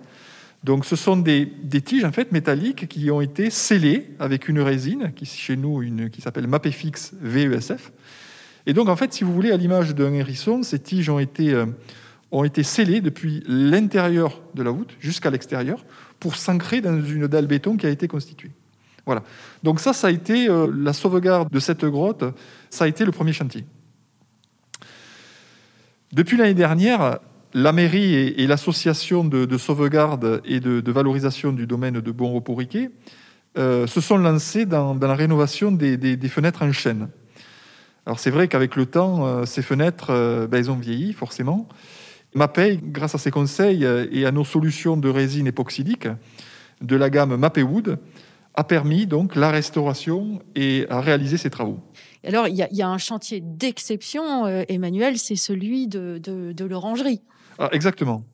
Donc 0.64 0.84
ce 0.84 0.94
sont 0.94 1.16
des, 1.16 1.50
tiges 1.84 2.04
en 2.04 2.12
fait 2.12 2.30
métalliques 2.30 2.86
qui 2.86 3.10
ont 3.10 3.20
été 3.20 3.50
scellées 3.50 4.10
avec 4.20 4.48
une 4.48 4.60
résine, 4.60 5.12
qui 5.14 5.26
chez 5.26 5.56
nous 5.56 5.82
une, 5.82 6.08
qui 6.08 6.20
s'appelle 6.20 6.46
Mapefix 6.46 7.14
VESF, 7.20 7.90
et 8.66 8.72
donc, 8.72 8.88
en 8.88 8.96
fait, 8.96 9.12
si 9.12 9.24
vous 9.24 9.32
voulez, 9.32 9.50
à 9.50 9.56
l'image 9.56 9.94
d'un 9.94 10.12
hérisson, 10.12 10.62
ces 10.62 10.78
tiges 10.78 11.08
ont 11.10 11.18
été, 11.18 11.52
euh, 11.52 11.66
ont 12.30 12.44
été 12.44 12.62
scellées 12.62 13.00
depuis 13.00 13.42
l'intérieur 13.46 14.40
de 14.54 14.62
la 14.62 14.70
voûte 14.70 14.94
jusqu'à 15.00 15.30
l'extérieur 15.30 15.84
pour 16.20 16.36
s'ancrer 16.36 16.80
dans 16.80 17.02
une 17.02 17.26
dalle 17.26 17.46
béton 17.46 17.76
qui 17.76 17.86
a 17.86 17.90
été 17.90 18.06
constituée. 18.06 18.52
Voilà. 19.04 19.24
Donc 19.64 19.80
ça, 19.80 19.92
ça 19.92 20.06
a 20.06 20.10
été 20.10 20.48
euh, 20.48 20.70
la 20.72 20.92
sauvegarde 20.92 21.50
de 21.50 21.58
cette 21.58 21.84
grotte, 21.84 22.24
ça 22.70 22.84
a 22.84 22.88
été 22.88 23.04
le 23.04 23.10
premier 23.10 23.32
chantier. 23.32 23.64
Depuis 26.12 26.36
l'année 26.36 26.54
dernière, 26.54 27.18
la 27.54 27.72
mairie 27.72 28.14
et, 28.14 28.46
l'association 28.46 29.24
de, 29.24 29.58
sauvegarde 29.58 30.40
et 30.44 30.60
de, 30.60 30.92
valorisation 30.92 31.52
du 31.52 31.66
domaine 31.66 32.00
de 32.00 32.10
Bon 32.10 32.32
Repos 32.32 32.54
Riquet 32.54 32.90
euh, 33.58 33.86
se 33.86 34.00
sont 34.00 34.18
lancés 34.18 34.66
dans, 34.66 34.94
la 34.94 35.14
rénovation 35.14 35.72
des, 35.72 35.96
des 35.96 36.28
fenêtres 36.28 36.62
en 36.62 36.72
chaîne. 36.72 37.08
Alors 38.04 38.18
c'est 38.18 38.30
vrai 38.30 38.48
qu'avec 38.48 38.74
le 38.76 38.86
temps, 38.86 39.26
euh, 39.26 39.44
ces 39.44 39.62
fenêtres, 39.62 40.10
euh, 40.10 40.46
ben, 40.46 40.58
elles 40.58 40.70
ont 40.70 40.76
vieilli 40.76 41.12
forcément. 41.12 41.68
Mapei, 42.34 42.80
grâce 42.82 43.14
à 43.14 43.18
ses 43.18 43.30
conseils 43.30 43.84
euh, 43.84 44.06
et 44.10 44.26
à 44.26 44.32
nos 44.32 44.44
solutions 44.44 44.96
de 44.96 45.08
résine 45.08 45.46
époxydique 45.46 46.08
de 46.80 46.96
la 46.96 47.10
gamme 47.10 47.38
Wood, 47.58 47.98
a 48.54 48.64
permis 48.64 49.06
donc 49.06 49.36
la 49.36 49.50
restauration 49.50 50.42
et 50.56 50.86
a 50.90 51.00
réalisé 51.00 51.36
ces 51.36 51.48
travaux. 51.48 51.78
Alors 52.24 52.48
il 52.48 52.56
y, 52.56 52.82
a 52.82 52.88
un 52.88 52.98
chantier 52.98 53.40
d'exception, 53.40 54.46
Emmanuel, 54.68 55.16
c'est 55.16 55.36
celui 55.36 55.86
de, 55.88 56.64
l'orangerie. 56.64 57.22
Ah, 57.58 57.70
exactement. 57.72 58.24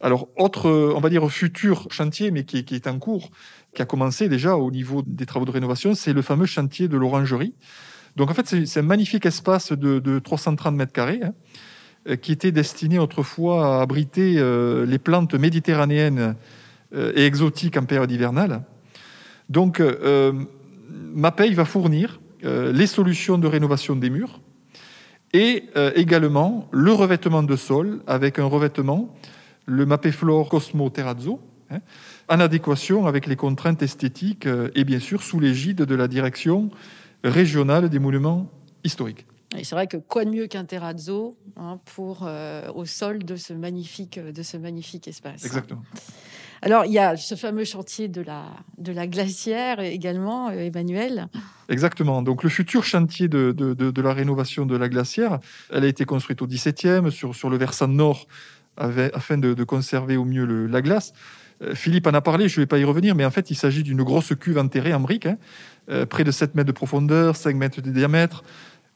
Alors 0.00 0.28
autre, 0.36 0.70
on 0.70 1.00
va 1.00 1.10
dire 1.10 1.28
futur 1.30 1.88
chantier, 1.90 2.30
mais 2.30 2.44
qui, 2.44 2.64
qui 2.64 2.74
est 2.74 2.86
en 2.86 2.98
cours, 2.98 3.30
qui 3.74 3.82
a 3.82 3.84
commencé 3.86 4.28
déjà 4.28 4.56
au 4.56 4.70
niveau 4.70 5.02
des 5.06 5.26
travaux 5.26 5.44
de 5.44 5.50
rénovation, 5.50 5.94
c'est 5.94 6.12
le 6.12 6.22
fameux 6.22 6.46
chantier 6.46 6.88
de 6.88 6.96
l'orangerie. 6.96 7.54
Donc 8.16 8.30
en 8.30 8.34
fait, 8.34 8.46
c'est 8.46 8.80
un 8.80 8.82
magnifique 8.82 9.26
espace 9.26 9.72
de, 9.72 10.18
330 10.18 10.74
mètres 10.74 10.92
carrés 10.92 11.20
hein, 11.22 11.34
euh, 12.08 12.16
qui 12.16 12.32
était 12.32 12.50
destiné 12.50 12.98
autrefois 12.98 13.76
à 13.76 13.82
abriter 13.82 14.36
euh, 14.38 14.86
les 14.86 14.98
plantes 14.98 15.34
méditerranéennes 15.34 16.34
euh, 16.94 17.12
et 17.14 17.26
exotiques 17.26 17.76
en 17.76 17.84
période 17.84 18.10
hivernale. 18.10 18.62
Donc 19.48 19.80
MAPEI 21.14 21.54
va 21.54 21.64
fournir 21.64 22.20
les 22.42 22.86
solutions 22.88 23.38
de 23.38 23.46
rénovation 23.46 23.94
des 23.94 24.10
murs 24.10 24.40
et 25.32 25.66
également 25.94 26.68
le 26.72 26.92
revêtement 26.92 27.44
de 27.44 27.54
sol 27.54 28.00
avec 28.08 28.40
un 28.40 28.46
revêtement, 28.46 29.14
le 29.66 29.86
Mapeflore 29.86 30.48
Cosmo 30.48 30.90
Terrazzo, 30.90 31.40
hein, 31.70 31.78
en 32.28 32.40
adéquation 32.40 33.06
avec 33.06 33.28
les 33.28 33.36
contraintes 33.36 33.84
esthétiques 33.84 34.48
et 34.74 34.82
bien 34.82 34.98
sûr 34.98 35.22
sous 35.22 35.38
l'égide 35.38 35.82
de 35.82 35.94
la 35.94 36.08
direction 36.08 36.72
régionale 37.24 37.88
des 37.88 37.98
monuments 37.98 38.50
historiques. 38.84 39.26
c'est 39.62 39.74
vrai 39.74 39.86
que 39.86 39.96
quoi 39.96 40.24
de 40.24 40.30
mieux 40.30 40.46
qu'un 40.46 40.64
terrazzo 40.64 41.36
hein, 41.56 41.80
pour 41.84 42.20
euh, 42.22 42.70
au 42.74 42.84
sol 42.84 43.24
de 43.24 43.36
ce 43.36 43.52
magnifique 43.52 44.18
de 44.18 44.42
ce 44.42 44.56
magnifique 44.56 45.08
espace. 45.08 45.44
Exactement. 45.44 45.82
Alors 46.62 46.84
il 46.84 46.92
y 46.92 46.98
a 46.98 47.16
ce 47.16 47.34
fameux 47.34 47.64
chantier 47.64 48.08
de 48.08 48.22
la 48.22 48.44
de 48.78 48.92
la 48.92 49.06
glacière 49.06 49.80
également, 49.80 50.48
euh, 50.48 50.66
Emmanuel. 50.66 51.28
Exactement. 51.68 52.22
Donc 52.22 52.42
le 52.42 52.48
futur 52.48 52.84
chantier 52.84 53.28
de, 53.28 53.52
de, 53.52 53.74
de, 53.74 54.02
la 54.02 54.14
rénovation 54.14 54.66
de 54.66 54.76
la 54.76 54.88
glacière, 54.88 55.38
elle 55.70 55.84
a 55.84 55.88
été 55.88 56.04
construite 56.04 56.42
au 56.42 56.46
XVIIe 56.46 57.10
sur 57.10 57.34
sur 57.34 57.50
le 57.50 57.56
versant 57.56 57.88
nord 57.88 58.26
afin 58.78 59.38
de, 59.38 59.64
conserver 59.64 60.16
au 60.16 60.24
mieux 60.24 60.44
le, 60.44 60.66
la 60.66 60.82
glace. 60.82 61.12
Euh, 61.62 61.74
Philippe 61.74 62.06
en 62.06 62.14
a 62.14 62.20
parlé, 62.20 62.48
je 62.48 62.60
ne 62.60 62.62
vais 62.62 62.66
pas 62.66 62.78
y 62.78 62.84
revenir, 62.84 63.14
mais 63.14 63.24
en 63.24 63.30
fait, 63.30 63.50
il 63.50 63.54
s'agit 63.54 63.82
d'une 63.82 64.02
grosse 64.02 64.34
cuve 64.38 64.58
enterrée 64.58 64.92
en 64.92 65.00
briques, 65.00 65.26
hein, 65.26 65.38
euh, 65.88 66.06
près 66.06 66.24
de 66.24 66.30
7 66.30 66.54
mètres 66.54 66.66
de 66.66 66.72
profondeur, 66.72 67.36
5 67.36 67.54
mètres 67.56 67.80
de 67.80 67.90
diamètre. 67.90 68.42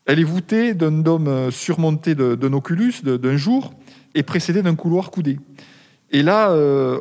Elle 0.07 0.19
est 0.19 0.25
voûtée 0.25 0.75
d'un 0.75 0.91
dôme 0.91 1.29
euh, 1.29 1.51
surmonté 1.51 2.15
d'un 2.15 2.53
oculus 2.53 3.03
d'un 3.05 3.37
jour 3.37 3.73
et 4.15 4.23
précédée 4.23 4.63
d'un 4.63 4.75
couloir 4.75 5.11
coudé. 5.11 5.39
Et 6.11 6.25
là, 6.25 6.53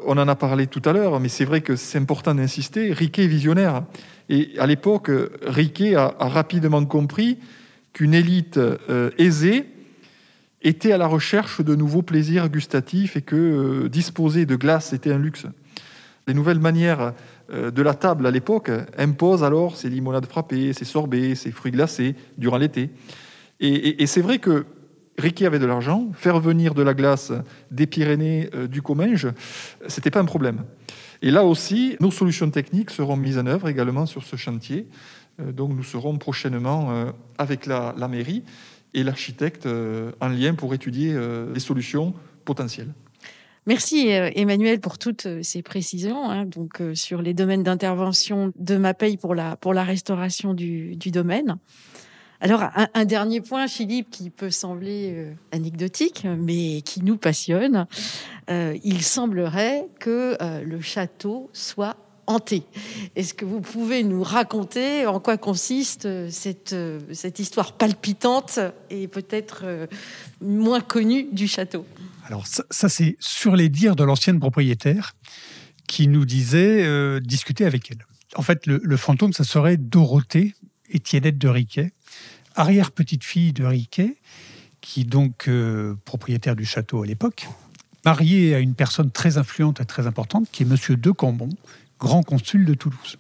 on 0.05 0.19
en 0.19 0.27
a 0.27 0.35
parlé 0.35 0.67
tout 0.67 0.83
à 0.85 0.93
l'heure, 0.93 1.19
mais 1.19 1.29
c'est 1.29 1.43
vrai 1.43 1.61
que 1.61 1.75
c'est 1.75 1.97
important 1.97 2.35
d'insister, 2.35 2.93
Riquet 2.93 3.23
est 3.23 3.27
visionnaire. 3.27 3.83
Et 4.29 4.51
à 4.59 4.67
l'époque, 4.67 5.09
Riquet 5.41 5.95
a, 5.95 6.13
rapidement 6.19 6.85
compris 6.85 7.39
qu'une 7.91 8.13
élite 8.13 8.59
aisée 9.17 9.65
était 10.61 10.91
à 10.91 10.99
la 10.99 11.07
recherche 11.07 11.61
de 11.61 11.73
nouveaux 11.73 12.03
plaisirs 12.03 12.49
gustatifs 12.49 13.17
et 13.17 13.23
que 13.23 13.87
disposer 13.87 14.45
de 14.45 14.55
glace 14.55 14.93
était 14.93 15.11
un 15.11 15.17
luxe. 15.17 15.47
Les 16.27 16.33
nouvelles 16.33 16.59
manières 16.59 17.13
euh, 17.51 17.71
de 17.71 17.81
la 17.81 17.93
table 17.93 18.25
à 18.27 18.31
l'époque 18.31 18.71
imposent 18.97 19.43
alors 19.43 19.75
ces 19.75 19.89
limonades 19.89 20.25
frappées, 20.25 20.73
ces 20.73 20.85
sorbets, 20.85 21.35
ces 21.35 21.51
fruits 21.51 21.71
glacés 21.71 22.15
durant 22.37 22.57
l'été. 22.57 22.89
Et, 23.61 24.05
c'est 24.07 24.21
vrai 24.21 24.39
que 24.39 24.65
Riquet 25.17 25.45
avait 25.45 25.59
de 25.59 25.65
l'argent, 25.65 26.07
faire 26.13 26.39
venir 26.39 26.73
de 26.73 26.81
la 26.81 26.93
glace 26.93 27.33
des 27.71 27.87
Pyrénées, 27.87 28.49
du 28.69 28.81
Comminges, 28.81 29.27
c'était 29.87 30.11
pas 30.11 30.21
un 30.21 30.25
problème. 30.25 30.63
Et 31.21 31.29
là 31.29 31.43
aussi, 31.43 31.97
nos 31.99 32.09
solutions 32.09 32.49
techniques 32.49 32.89
seront 32.89 33.17
mises 33.17 33.37
en 33.37 33.45
œuvre 33.47 33.67
également 33.67 34.05
sur 34.05 34.23
ce 34.23 34.37
chantier. 34.37 34.87
donc 35.39 35.71
nous 35.75 35.83
serons 35.83 36.17
prochainement 36.17 37.11
avec 37.37 37.65
la, 37.65 37.93
mairie 38.09 38.45
et 38.93 39.03
l'architecte 39.03 39.67
en 39.67 40.27
lien 40.29 40.53
pour 40.53 40.73
étudier 40.73 41.13
les 41.53 41.59
solutions 41.59 42.13
potentielles. 42.45 42.93
Merci 43.65 44.13
euh, 44.13 44.31
Emmanuel 44.35 44.79
pour 44.79 44.97
toutes 44.97 45.25
euh, 45.25 45.43
ces 45.43 45.61
précisions 45.61 46.29
hein, 46.29 46.45
donc 46.45 46.81
euh, 46.81 46.95
sur 46.95 47.21
les 47.21 47.33
domaines 47.33 47.63
d'intervention 47.63 48.53
de 48.55 48.77
MAPEI 48.77 49.17
pour 49.17 49.35
la 49.35 49.57
pour 49.57 49.73
la 49.73 49.83
restauration 49.83 50.53
du, 50.53 50.95
du 50.95 51.11
domaine. 51.11 51.57
Alors 52.41 52.63
un, 52.93 53.03
dernier 53.03 53.41
point, 53.41 53.67
Philippe, 53.67 54.11
qui 54.11 54.29
peut 54.29 54.49
sembler 54.49 55.33
anecdotique, 55.51 56.25
mais 56.25 56.81
qui 56.83 57.03
nous 57.03 57.17
passionne. 57.17 57.85
il 58.47 59.03
semblerait 59.03 59.89
que 59.99 60.37
le 60.63 60.79
château 60.79 61.49
soit 61.51 61.97
hanté. 62.27 62.63
Est-ce 63.17 63.33
que 63.33 63.43
vous 63.43 63.59
pouvez 63.59 64.05
nous 64.05 64.23
raconter 64.23 65.05
en 65.05 65.19
quoi 65.19 65.35
consiste 65.35 66.29
cette, 66.29 66.73
cette 67.11 67.39
histoire 67.39 67.73
palpitante 67.73 68.61
et 68.89 69.09
peut-être 69.09 69.65
moins 70.39 70.79
connue 70.79 71.27
du 71.33 71.45
château? 71.45 71.83
Alors 72.29 72.45
ça, 72.45 72.89
c'est 72.89 73.17
sur 73.19 73.55
les 73.55 73.69
dires 73.69 73.95
de 73.95 74.03
l'ancienne 74.03 74.39
propriétaire 74.39 75.15
qui 75.87 76.07
nous 76.07 76.25
disait 76.25 76.85
euh, 76.85 77.19
discuter 77.19 77.65
avec 77.65 77.89
elle. 77.89 78.05
En 78.35 78.43
fait, 78.43 78.67
le, 78.67 78.97
fantôme, 78.97 79.33
ça 79.33 79.43
serait 79.43 79.77
Dorothée 79.77 80.53
Étiennette 80.91 81.39
de 81.39 81.47
Riquet, 81.47 81.91
arrière-petite-fille 82.55 83.53
de 83.53 83.65
Riquet, 83.65 84.17
qui 84.81 85.05
donc 85.05 85.47
euh, 85.47 85.95
propriétaire 86.05 86.55
du 86.55 86.65
château 86.65 87.01
à 87.01 87.07
l'époque, 87.07 87.47
mariée 88.05 88.53
à 88.53 88.59
une 88.59 88.75
personne 88.75 89.09
très 89.09 89.39
influente 89.39 89.81
et 89.81 89.85
très 89.85 90.05
importante, 90.05 90.47
qui 90.51 90.61
est 90.61 90.67
Monsieur 90.67 90.95
de 90.95 91.09
Cambon, 91.09 91.49
grand 91.99 92.21
consul 92.21 92.65
de 92.65 92.75
Toulouse. 92.75 93.17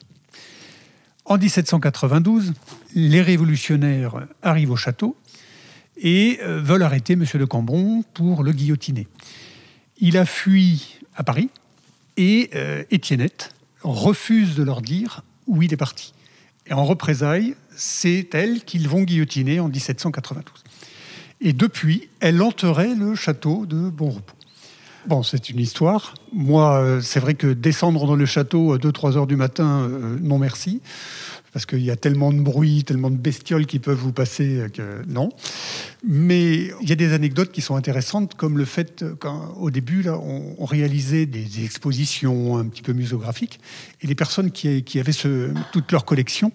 En 1.25 1.39
1792, 1.39 2.53
les 2.93 3.21
révolutionnaires 3.23 4.27
arrivent 4.43 4.71
au 4.71 4.75
château 4.75 5.17
et 6.01 6.39
euh, 6.41 6.59
veulent 6.59 6.83
arrêter 6.83 7.13
M. 7.13 7.25
de 7.33 7.45
Cambon 7.45 8.03
pour 8.13 8.43
le 8.43 8.51
guillotiner. 8.51 9.07
Il 9.99 10.17
a 10.17 10.25
fui 10.25 10.99
à 11.15 11.23
Paris 11.23 11.49
et 12.17 12.49
euh, 12.55 12.83
Étiennette 12.91 13.53
refuse 13.81 14.55
de 14.55 14.63
leur 14.63 14.81
dire 14.81 15.23
où 15.47 15.61
il 15.61 15.73
est 15.73 15.77
parti. 15.77 16.13
Et 16.67 16.73
en 16.73 16.85
représailles, 16.85 17.55
c'est 17.75 18.33
elle 18.33 18.63
qu'ils 18.63 18.87
vont 18.87 19.03
guillotiner 19.03 19.59
en 19.59 19.67
1792. 19.67 20.63
Et 21.41 21.53
depuis, 21.53 22.09
elle 22.19 22.41
hanterait 22.41 22.95
le 22.95 23.15
château 23.15 23.65
de 23.65 23.89
Bonrepos. 23.89 24.35
Bon, 25.07 25.23
c'est 25.23 25.49
une 25.49 25.59
histoire. 25.59 26.13
Moi, 26.33 26.77
euh, 26.77 27.01
c'est 27.01 27.21
vrai 27.21 27.33
que 27.33 27.47
descendre 27.47 28.05
dans 28.05 28.15
le 28.15 28.25
château 28.25 28.73
à 28.73 28.77
2-3 28.77 29.15
heures 29.15 29.27
du 29.27 29.37
matin, 29.37 29.89
non 30.21 30.37
merci 30.37 30.81
parce 31.53 31.65
qu'il 31.65 31.81
y 31.81 31.91
a 31.91 31.95
tellement 31.95 32.31
de 32.31 32.39
bruit, 32.39 32.83
tellement 32.83 33.09
de 33.09 33.17
bestioles 33.17 33.65
qui 33.65 33.79
peuvent 33.79 33.97
vous 33.97 34.11
passer 34.11 34.65
que 34.73 35.03
non. 35.07 35.29
Mais 36.03 36.71
il 36.81 36.89
y 36.89 36.91
a 36.91 36.95
des 36.95 37.13
anecdotes 37.13 37.51
qui 37.51 37.61
sont 37.61 37.75
intéressantes, 37.75 38.35
comme 38.35 38.57
le 38.57 38.65
fait 38.65 39.03
qu'au 39.19 39.71
début, 39.71 40.03
là, 40.03 40.17
on, 40.17 40.65
réalisait 40.65 41.25
des 41.25 41.63
expositions 41.63 42.57
un 42.57 42.65
petit 42.65 42.83
peu 42.83 42.93
muséographiques, 42.93 43.59
et 44.01 44.07
les 44.07 44.15
personnes 44.15 44.51
qui, 44.51 44.99
avaient 44.99 45.11
ce, 45.11 45.51
toute 45.71 45.91
leur 45.91 46.05
collection 46.05 46.51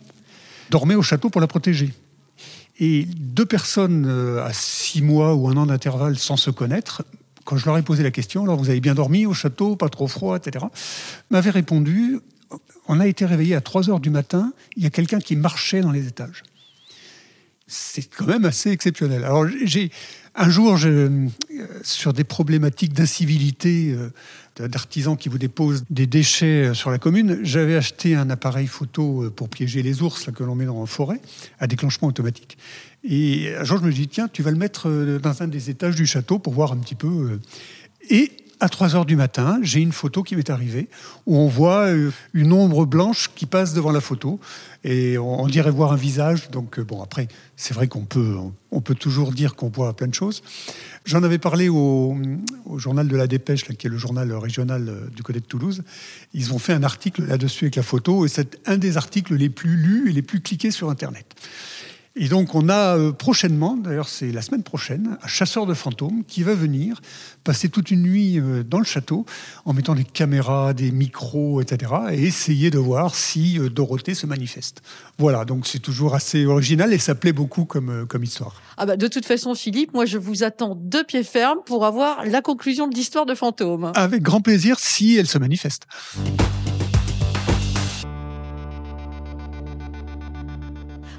dormaient 0.71 0.95
au 0.95 1.03
château 1.03 1.31
pour 1.31 1.41
la 1.41 1.47
protéger. 1.47 1.93
Et 2.79 3.05
deux 3.05 3.47
personnes 3.47 4.07
euh, 4.07 4.45
à 4.45 4.53
six 4.53 5.03
mois 5.03 5.35
ou 5.35 5.49
un 5.49 5.57
an 5.57 5.67
d'intervalle 5.67 6.19
sans 6.19 6.37
se 6.37 6.51
connaître, 6.51 7.05
quand 7.45 7.57
je 7.57 7.67
leur 7.67 7.77
ai 7.77 7.83
posé 7.83 8.03
la 8.03 8.11
question, 8.11 8.45
alors 8.45 8.57
vous 8.57 8.71
avez 8.71 8.81
bien 8.81 8.95
dormi 8.95 9.27
au 9.27 9.35
château, 9.35 9.77
pas 9.77 9.89
trop 9.89 10.09
froid, 10.09 10.37
etc., 10.37 10.65
m'avaient 11.31 11.51
répondu 11.51 12.21
on 12.89 13.01
a 13.01 13.07
été 13.07 13.25
réveillé 13.25 13.55
à 13.55 13.61
3 13.61 13.91
heures 13.91 14.01
du 14.01 14.11
matin, 14.11 14.53
il 14.77 14.83
y 14.83 14.87
a 14.87 14.91
quelqu'un 14.91 15.19
qui 15.19 15.37
marchait 15.37 15.81
dans 15.81 15.93
les 15.93 16.07
étages. 16.07 16.43
C'est 17.67 18.09
quand 18.15 18.27
même 18.27 18.45
assez 18.45 18.71
exceptionnel. 18.71 19.25
Alors, 19.25 19.47
j'ai 19.65 19.91
un 20.35 20.51
jour, 20.51 20.77
euh, 20.85 21.29
sur 21.83 22.13
des 22.13 22.25
problématiques 22.25 22.93
d'incivilité 22.93 23.97
euh, 23.97 24.69
d'artisans 24.69 25.17
qui 25.17 25.29
vous 25.29 25.39
déposent 25.39 25.85
des 25.91 26.07
déchets 26.07 26.67
euh, 26.67 26.75
sur 26.75 26.91
la 26.91 26.99
commune, 26.99 27.39
j'avais 27.43 27.77
acheté 27.77 28.17
un 28.17 28.29
appareil 28.31 28.67
photo 28.67 29.31
pour 29.35 29.49
piéger 29.49 29.83
les 29.83 30.03
ours 30.03 30.31
que 30.35 30.43
l'on 30.43 30.57
met 30.57 30.67
dans 30.67 30.81
la 30.81 30.87
forêt, 30.87 31.21
à 31.61 31.67
déclenchement 31.67 32.09
automatique. 32.09 32.59
Et 33.05 33.55
un 33.57 33.65
jour, 33.65 33.79
je 33.79 33.85
me 33.85 33.93
dis, 33.93 34.09
tiens, 34.09 34.29
tu 34.29 34.43
vas 34.43 34.51
le 34.51 34.57
mettre 34.57 34.91
dans 35.19 35.43
un 35.43 35.47
des 35.47 35.71
étages 35.71 35.95
du 35.95 36.07
château 36.07 36.39
pour 36.39 36.53
voir 36.53 36.73
un 36.73 36.79
petit 36.79 36.95
peu. 36.95 37.39
Et 38.11 38.33
à 38.65 38.69
3 38.71 38.97
heures 38.97 39.05
du 39.05 39.15
matin, 39.15 39.59
j'ai 39.61 39.81
une 39.81 39.93
photo 39.93 40.23
qui 40.23 40.37
m'est 40.37 40.49
arrivée 40.49 40.89
où 41.27 41.37
on 41.37 41.49
voit 41.49 41.89
euh, 41.89 42.11
une 42.33 42.51
ombre 42.51 42.87
blanche 42.87 43.31
qui 43.35 43.45
passe 43.45 43.75
devant 43.75 43.93
la 43.93 44.01
photo 44.01 44.41
et 44.85 45.19
on 45.19 45.47
dirait 45.49 45.71
voir 45.71 45.93
un 45.93 45.97
visage. 45.97 46.51
Donc, 46.51 46.79
euh, 46.79 46.83
bon, 46.83 47.03
après, 47.03 47.29
c'est 47.57 47.75
vrai 47.75 47.89
qu'on 47.89 48.07
peut, 48.07 48.37
on 48.71 48.81
peut 48.81 48.95
toujours 48.95 49.33
dire 49.33 49.55
qu'on 49.55 49.69
voit 49.69 49.95
plein 49.95 50.07
de 50.07 50.15
choses. 50.15 50.43
J'en 51.05 51.23
avais 51.25 51.37
parlé 51.37 51.69
au, 51.69 52.17
journal 52.77 53.07
de 53.07 53.17
la 53.17 53.27
Dépêche, 53.27 53.65
qui 53.65 53.87
est 53.87 53.91
le 53.91 53.99
journal 53.99 54.33
régional 54.33 54.89
euh, 54.89 55.11
du 55.15 55.23
côté 55.23 55.41
de 55.41 55.45
Toulouse. 55.45 55.83
Ils 56.33 56.55
ont 56.55 56.59
fait 56.59 56.73
un 56.73 56.85
article 56.85 57.27
là-dessus 57.27 57.67
avec 57.67 57.77
la 57.77 57.83
photo 57.83 58.25
et 58.25 58.29
c'est 58.29 58.59
un 58.65 58.79
des 58.79 58.97
articles 58.97 59.35
les 59.35 59.51
plus 59.51 59.77
lus 59.77 60.09
et 60.09 60.13
les 60.15 60.23
plus 60.23 60.41
cliqués 60.41 60.71
sur 60.71 60.89
Internet. 60.89 61.27
Et 62.17 62.29
donc 62.29 62.55
on 62.55 62.69
a 62.69 62.97
euh, 62.97 63.11
prochainement, 63.11 63.77
d'ailleurs 63.77 64.09
c'est 64.09 64.31
la 64.31 64.41
semaine 64.41 64.63
prochaine, 64.63 65.19
un 65.21 65.27
chasseur 65.27 65.67
de 65.67 65.75
fantômes 65.75 66.23
qui 66.29 66.45
va 66.45 66.55
venir 66.55 67.01
passer 67.43 67.69
toute 67.69 67.91
une 67.91 68.03
nuit 68.03 68.39
euh, 68.39 68.63
dans 68.63 68.79
le 68.79 68.85
château 68.85 69.27
en 69.65 69.73
mettant 69.73 69.97
des 69.97 70.05
caméras, 70.05 70.75
des 70.75 70.93
micros, 70.93 71.61
etc. 71.61 71.93
et 72.13 72.23
essayer 72.23 72.71
de 72.71 72.79
voir 72.79 73.17
si 73.17 73.59
euh, 73.59 73.69
Dorothée 73.69 74.15
se 74.15 74.27
manifeste. 74.27 74.83
Voilà, 75.19 75.45
donc 75.45 75.67
c'est 75.67 75.81
toujours 75.81 76.15
assez 76.15 76.47
original 76.47 76.93
et 76.93 76.99
ça 76.99 77.17
plaît 77.17 77.33
beaucoup 77.33 77.65
comme, 77.65 78.07
comme 78.07 78.23
histoire. 78.23 78.63
Ah 78.77 78.87
bah 78.87 78.97
de 78.97 79.09
toute 79.09 79.27
façon 79.27 79.57
Philippe, 79.57 79.93
moi 79.93 80.07
je 80.07 80.17
vous 80.17 80.45
attends 80.45 80.79
de 80.81 81.03
pied 81.03 81.25
ferme 81.25 81.59
pour 81.67 81.85
avoir 81.85 82.25
la 82.25 82.43
conclusion 82.43 82.87
de 82.87 82.95
l'histoire 82.95 83.27
de 83.27 83.35
fantômes. 83.35 83.91
Avec 83.97 84.23
grand 84.23 84.41
plaisir 84.41 84.79
si 84.79 85.17
elle 85.17 85.27
se 85.27 85.39
manifeste. 85.39 85.89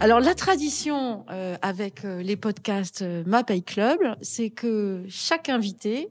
Alors 0.01 0.19
la 0.19 0.35
tradition 0.35 1.25
euh, 1.31 1.55
avec 1.61 2.03
euh, 2.03 2.21
les 2.21 2.35
podcasts 2.35 3.01
euh, 3.01 3.23
Mapay 3.25 3.61
Club, 3.61 3.97
c'est 4.21 4.49
que 4.49 5.03
chaque 5.07 5.47
invité 5.47 6.09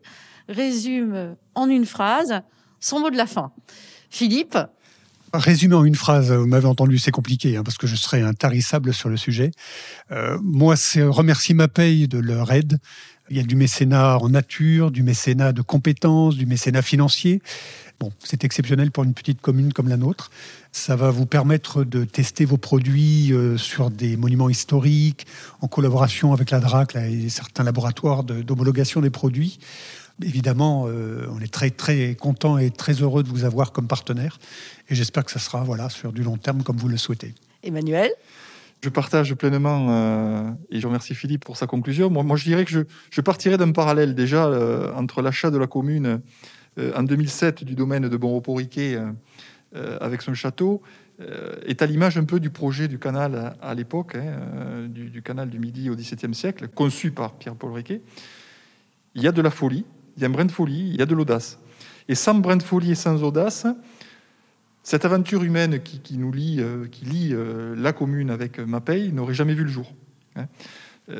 résume 0.48 1.36
en 1.54 1.68
une 1.68 1.84
phrase 1.84 2.40
son 2.80 3.00
mot 3.00 3.10
de 3.10 3.16
la 3.16 3.26
fin. 3.26 3.52
Philippe 4.10 4.56
Résumer 5.34 5.74
en 5.74 5.84
une 5.84 5.96
phrase, 5.96 6.30
vous 6.30 6.46
m'avez 6.46 6.66
entendu, 6.66 6.96
c'est 6.98 7.10
compliqué, 7.10 7.56
hein, 7.56 7.64
parce 7.64 7.76
que 7.76 7.88
je 7.88 7.96
serais 7.96 8.22
intarissable 8.22 8.94
sur 8.94 9.08
le 9.08 9.16
sujet. 9.16 9.50
moi, 10.40 10.76
c'est 10.76 11.02
remercier 11.02 11.56
Mapay 11.56 12.06
de 12.06 12.18
leur 12.18 12.52
aide. 12.52 12.78
Il 13.30 13.36
y 13.38 13.40
a 13.40 13.42
du 13.42 13.56
mécénat 13.56 14.18
en 14.18 14.28
nature, 14.28 14.90
du 14.90 15.02
mécénat 15.02 15.52
de 15.52 15.62
compétences, 15.62 16.36
du 16.36 16.44
mécénat 16.44 16.82
financier. 16.82 17.40
Bon, 17.98 18.12
c'est 18.22 18.44
exceptionnel 18.44 18.90
pour 18.90 19.04
une 19.04 19.14
petite 19.14 19.40
commune 19.40 19.72
comme 19.72 19.88
la 19.88 19.96
nôtre. 19.96 20.30
Ça 20.72 20.94
va 20.94 21.10
vous 21.10 21.24
permettre 21.24 21.84
de 21.84 22.04
tester 22.04 22.44
vos 22.44 22.58
produits 22.58 23.32
euh, 23.32 23.56
sur 23.56 23.90
des 23.90 24.16
monuments 24.16 24.50
historiques, 24.50 25.26
en 25.62 25.68
collaboration 25.68 26.32
avec 26.32 26.50
la 26.50 26.60
DRAC 26.60 26.96
et 26.96 27.30
certains 27.30 27.64
laboratoires 27.64 28.24
d'homologation 28.24 29.00
des 29.00 29.10
produits. 29.10 29.58
Évidemment, 30.22 30.84
euh, 30.86 31.26
on 31.30 31.40
est 31.40 31.52
très 31.52 31.70
très 31.70 32.14
content 32.14 32.58
et 32.58 32.70
très 32.70 32.92
heureux 32.94 33.22
de 33.22 33.28
vous 33.28 33.44
avoir 33.44 33.72
comme 33.72 33.86
partenaire. 33.86 34.38
Et 34.90 34.94
j'espère 34.94 35.24
que 35.24 35.30
ça 35.30 35.38
sera 35.38 35.64
voilà, 35.64 35.88
sur 35.88 36.12
du 36.12 36.22
long 36.22 36.36
terme 36.36 36.62
comme 36.62 36.76
vous 36.76 36.88
le 36.88 36.98
souhaitez. 36.98 37.34
Emmanuel? 37.62 38.10
Je 38.84 38.90
partage 38.90 39.34
pleinement, 39.34 39.86
euh, 39.88 40.50
et 40.70 40.80
je 40.80 40.86
remercie 40.86 41.14
Philippe 41.14 41.44
pour 41.44 41.56
sa 41.56 41.66
conclusion. 41.66 42.10
Moi, 42.10 42.36
je 42.36 42.44
dirais 42.44 42.64
que 42.64 42.70
je, 42.70 42.80
je 43.10 43.20
partirais 43.20 43.56
d'un 43.56 43.72
parallèle 43.72 44.14
déjà 44.14 44.48
entre 44.94 45.22
l'achat 45.22 45.50
de 45.50 45.58
la 45.58 45.66
commune 45.66 46.20
en 46.78 47.02
2007 47.02 47.64
du 47.64 47.74
domaine 47.74 48.08
de 48.08 48.16
Bonrepos-Riquet 48.16 48.98
euh, 49.76 49.98
avec 50.00 50.22
son 50.22 50.34
château, 50.34 50.82
euh, 51.20 51.56
est 51.66 51.82
à 51.82 51.86
l'image 51.86 52.16
un 52.16 52.22
peu 52.22 52.38
du 52.38 52.48
projet 52.48 52.86
du 52.86 53.00
canal 53.00 53.56
à, 53.60 53.74
l'époque, 53.74 54.14
hein, 54.14 54.38
euh, 54.54 54.86
du, 54.86 55.20
canal 55.20 55.50
du 55.50 55.58
Midi 55.58 55.90
au 55.90 55.96
XVIIe 55.96 56.32
siècle, 56.32 56.68
conçu 56.68 57.10
par 57.10 57.32
Pierre-Paul 57.32 57.72
Riquet. 57.72 58.00
Il 59.16 59.22
y 59.22 59.26
a 59.26 59.32
de 59.32 59.42
la 59.42 59.50
folie, 59.50 59.84
il 60.16 60.22
y 60.22 60.24
a 60.24 60.28
un 60.28 60.30
brin 60.30 60.44
de 60.44 60.52
folie, 60.52 60.90
il 60.90 60.96
y 60.96 61.02
a 61.02 61.06
de 61.06 61.14
l'audace. 61.14 61.58
Et 62.06 62.14
sans 62.14 62.34
brin 62.34 62.56
de 62.56 62.62
folie 62.62 62.92
et 62.92 62.94
sans 62.94 63.20
audace, 63.24 63.66
cette 64.84 65.04
aventure 65.04 65.42
humaine 65.42 65.82
qui, 65.82 66.16
nous 66.16 66.30
lie, 66.30 66.62
qui 66.92 67.04
lie 67.06 67.34
la 67.74 67.92
commune 67.92 68.30
avec 68.30 68.60
Mapei 68.60 69.10
n'aurait 69.12 69.34
jamais 69.34 69.54
vu 69.54 69.64
le 69.64 69.70
jour. 69.70 69.92
Hein. 70.36 70.46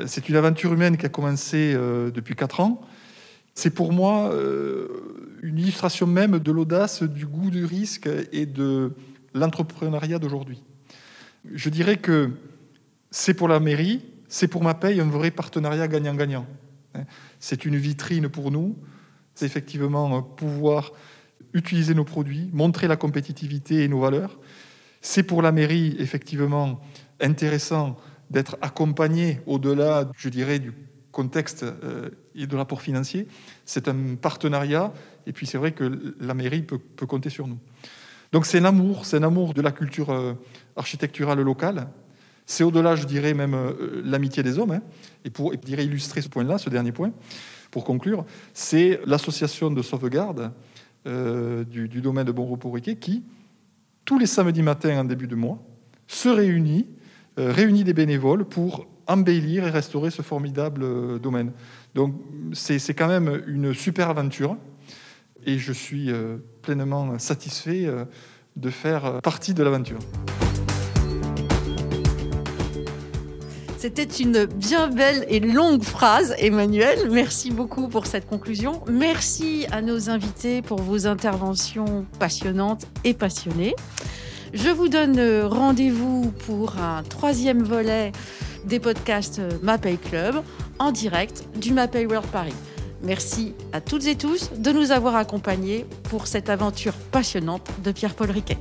C'est 0.07 0.29
une 0.29 0.37
aventure 0.37 0.73
humaine 0.73 0.97
qui 0.97 1.07
a 1.07 1.09
commencé 1.09 1.75
depuis 1.75 2.37
quatre 2.37 2.61
ans, 2.61 2.87
c'est 3.55 3.71
pour 3.71 3.93
moi 3.93 4.33
euh, 4.33 5.39
une 5.43 5.59
illustration 5.59 6.07
même 6.07 6.41
de 6.41 6.53
l'audace, 6.53 7.03
du 7.05 7.25
goût 7.25 7.51
du 7.51 7.65
risque 7.65 8.09
et 8.33 8.47
de 8.47 8.93
l'entrepreneuriat 9.33 10.19
d'aujourd'hui. 10.19 10.63
Je 11.53 11.69
dirais 11.69 11.97
que 11.97 12.31
c'est 13.11 13.35
pour 13.35 13.47
la 13.47 13.61
mairie, 13.61 14.03
c'est 14.29 14.49
pour 14.49 14.63
ma 14.63 14.77
un 14.83 15.09
vrai 15.09 15.31
partenariat 15.31 15.87
gagnant-gagnant. 15.87 16.47
Hein. 16.95 17.05
C'est 17.39 17.65
une 17.65 17.77
vitrine 17.77 18.29
pour 18.29 18.51
nous. 18.51 18.77
C'est 19.37 19.47
effectivement 19.47 20.23
pouvoir 20.23 20.93
utiliser 21.55 21.95
nos 21.95 22.05
produits, 22.05 22.51
montrer 22.53 22.89
la 22.89 22.97
compétitivité 22.97 23.85
et 23.85 23.89
nos 23.89 24.01
valeurs. 24.01 24.39
C'est 25.01 25.23
pour 25.23 25.41
la 25.41 25.53
mairie, 25.53 25.97
effectivement, 25.99 26.81
intéressant 27.21 27.97
d'être 28.31 28.59
accompagné 28.61 29.41
au-delà, 29.47 30.11
je 30.17 30.29
dirais, 30.29 30.59
du 30.59 30.73
contexte 31.13 31.63
euh, 31.63 32.11
et 32.35 32.47
de 32.47 32.57
l'apport 32.57 32.83
financier. 32.83 33.29
C'est 33.65 33.89
un 33.89 34.17
partenariat, 34.21 34.93
et 35.27 35.33
puis 35.33 35.47
c'est 35.47 35.59
vrai 35.59 35.73
que 35.73 36.17
la 36.21 36.35
mairie 36.35 36.63
peut, 36.63 36.79
compter 37.07 37.31
sur 37.31 37.47
nous. 37.47 37.59
Donc 38.33 38.47
c'est 38.47 38.59
un 38.59 38.65
amour, 38.65 39.07
c'est 39.07 39.19
un 39.19 39.23
amour 39.23 39.55
de 39.55 39.63
la 39.63 39.71
culture 39.71 40.11
euh, 40.11 40.35
architecturale 40.77 41.41
locale. 41.41 41.89
C'est 42.47 42.65
au-delà, 42.65 42.97
je 42.97 43.07
dirais, 43.07 43.33
même 43.33 43.55
euh, 43.55 44.03
l'amitié 44.05 44.43
des 44.43 44.59
hommes. 44.59 44.73
Hein. 44.73 44.83
Et 45.25 45.31
pour 45.31 45.53
je 45.53 45.59
dirais, 45.59 45.85
illustrer 45.85 46.21
ce 46.21 46.29
point-là, 46.29 46.59
ce 46.59 46.69
dernier 46.69 46.93
point, 46.93 47.13
pour 47.71 47.85
conclure, 47.85 48.27
c'est 48.53 49.01
l'association 49.07 49.71
de 49.71 49.83
sauvegarde 49.83 50.53
du, 51.07 52.01
domaine 52.01 52.25
de 52.25 52.33
Bon 52.33 52.47
Repos 52.47 52.71
Riquet 52.71 52.97
qui, 52.97 53.25
tous 54.05 54.19
les 54.19 54.27
samedis 54.27 54.63
matins 54.63 55.01
en 55.01 55.05
début 55.05 55.27
de 55.27 55.35
mois, 55.35 55.63
se 56.07 56.29
réunit, 56.29 56.87
réunit 57.37 57.85
des 57.85 57.95
bénévoles 57.95 58.45
pour 58.45 58.87
embellir 59.07 59.67
et 59.67 59.71
restaurer 59.71 60.11
ce 60.11 60.23
formidable 60.23 60.83
euh, 60.83 61.19
domaine. 61.19 61.53
Donc 61.95 62.15
c'est 62.53 62.95
quand 62.95 63.09
même 63.09 63.43
une 63.47 63.75
super 63.75 64.09
aventure 64.09 64.57
et 65.47 65.59
je 65.59 65.73
suis 65.73 66.11
euh, 66.11 66.39
pleinement 66.63 67.19
satisfait 67.19 67.85
euh, 67.87 68.05
de 68.57 68.71
faire 68.71 69.21
partie 69.23 69.55
de 69.55 69.63
l'aventure. 69.63 69.99
C'était 73.85 74.05
une 74.05 74.47
bien 74.47 74.89
belle 74.89 75.27
et 75.29 75.41
longue 75.41 75.83
phrase, 75.83 76.35
Emmanuel. 76.39 77.11
Merci 77.11 77.51
beaucoup 77.51 77.89
pour 77.89 78.07
cette 78.07 78.27
conclusion. 78.27 78.81
Merci 78.91 79.67
à 79.71 79.83
nos 79.83 80.09
invités 80.09 80.63
pour 80.63 80.81
vos 80.81 81.07
interventions 81.07 82.07
passionnantes 82.19 82.87
et 83.05 83.13
passionnées. 83.13 83.75
Je 84.55 84.71
vous 84.71 84.89
donne 84.89 85.21
rendez-vous 85.43 86.33
pour 86.47 86.79
un 86.79 87.03
troisième 87.03 87.63
volet 87.63 88.13
des 88.65 88.81
podcasts 88.81 89.43
MAPEI 89.63 89.99
Club 89.99 90.37
en 90.79 90.91
direct 90.91 91.45
du 91.61 91.75
MAPEI 91.75 92.07
World 92.07 92.31
Paris. 92.31 92.55
Merci 93.03 93.53
à 93.75 93.83
toutes 93.83 94.07
et 94.07 94.17
tous 94.17 94.51
de 94.57 94.73
nous 94.73 94.93
avoir 94.93 95.15
accompagnés 95.15 95.85
pour 96.05 96.27
cette 96.27 96.49
aventure 96.49 96.95
passionnante 97.13 97.69
de 97.85 97.93
Pierre-Paul 97.93 98.31
Riquet. 98.31 98.57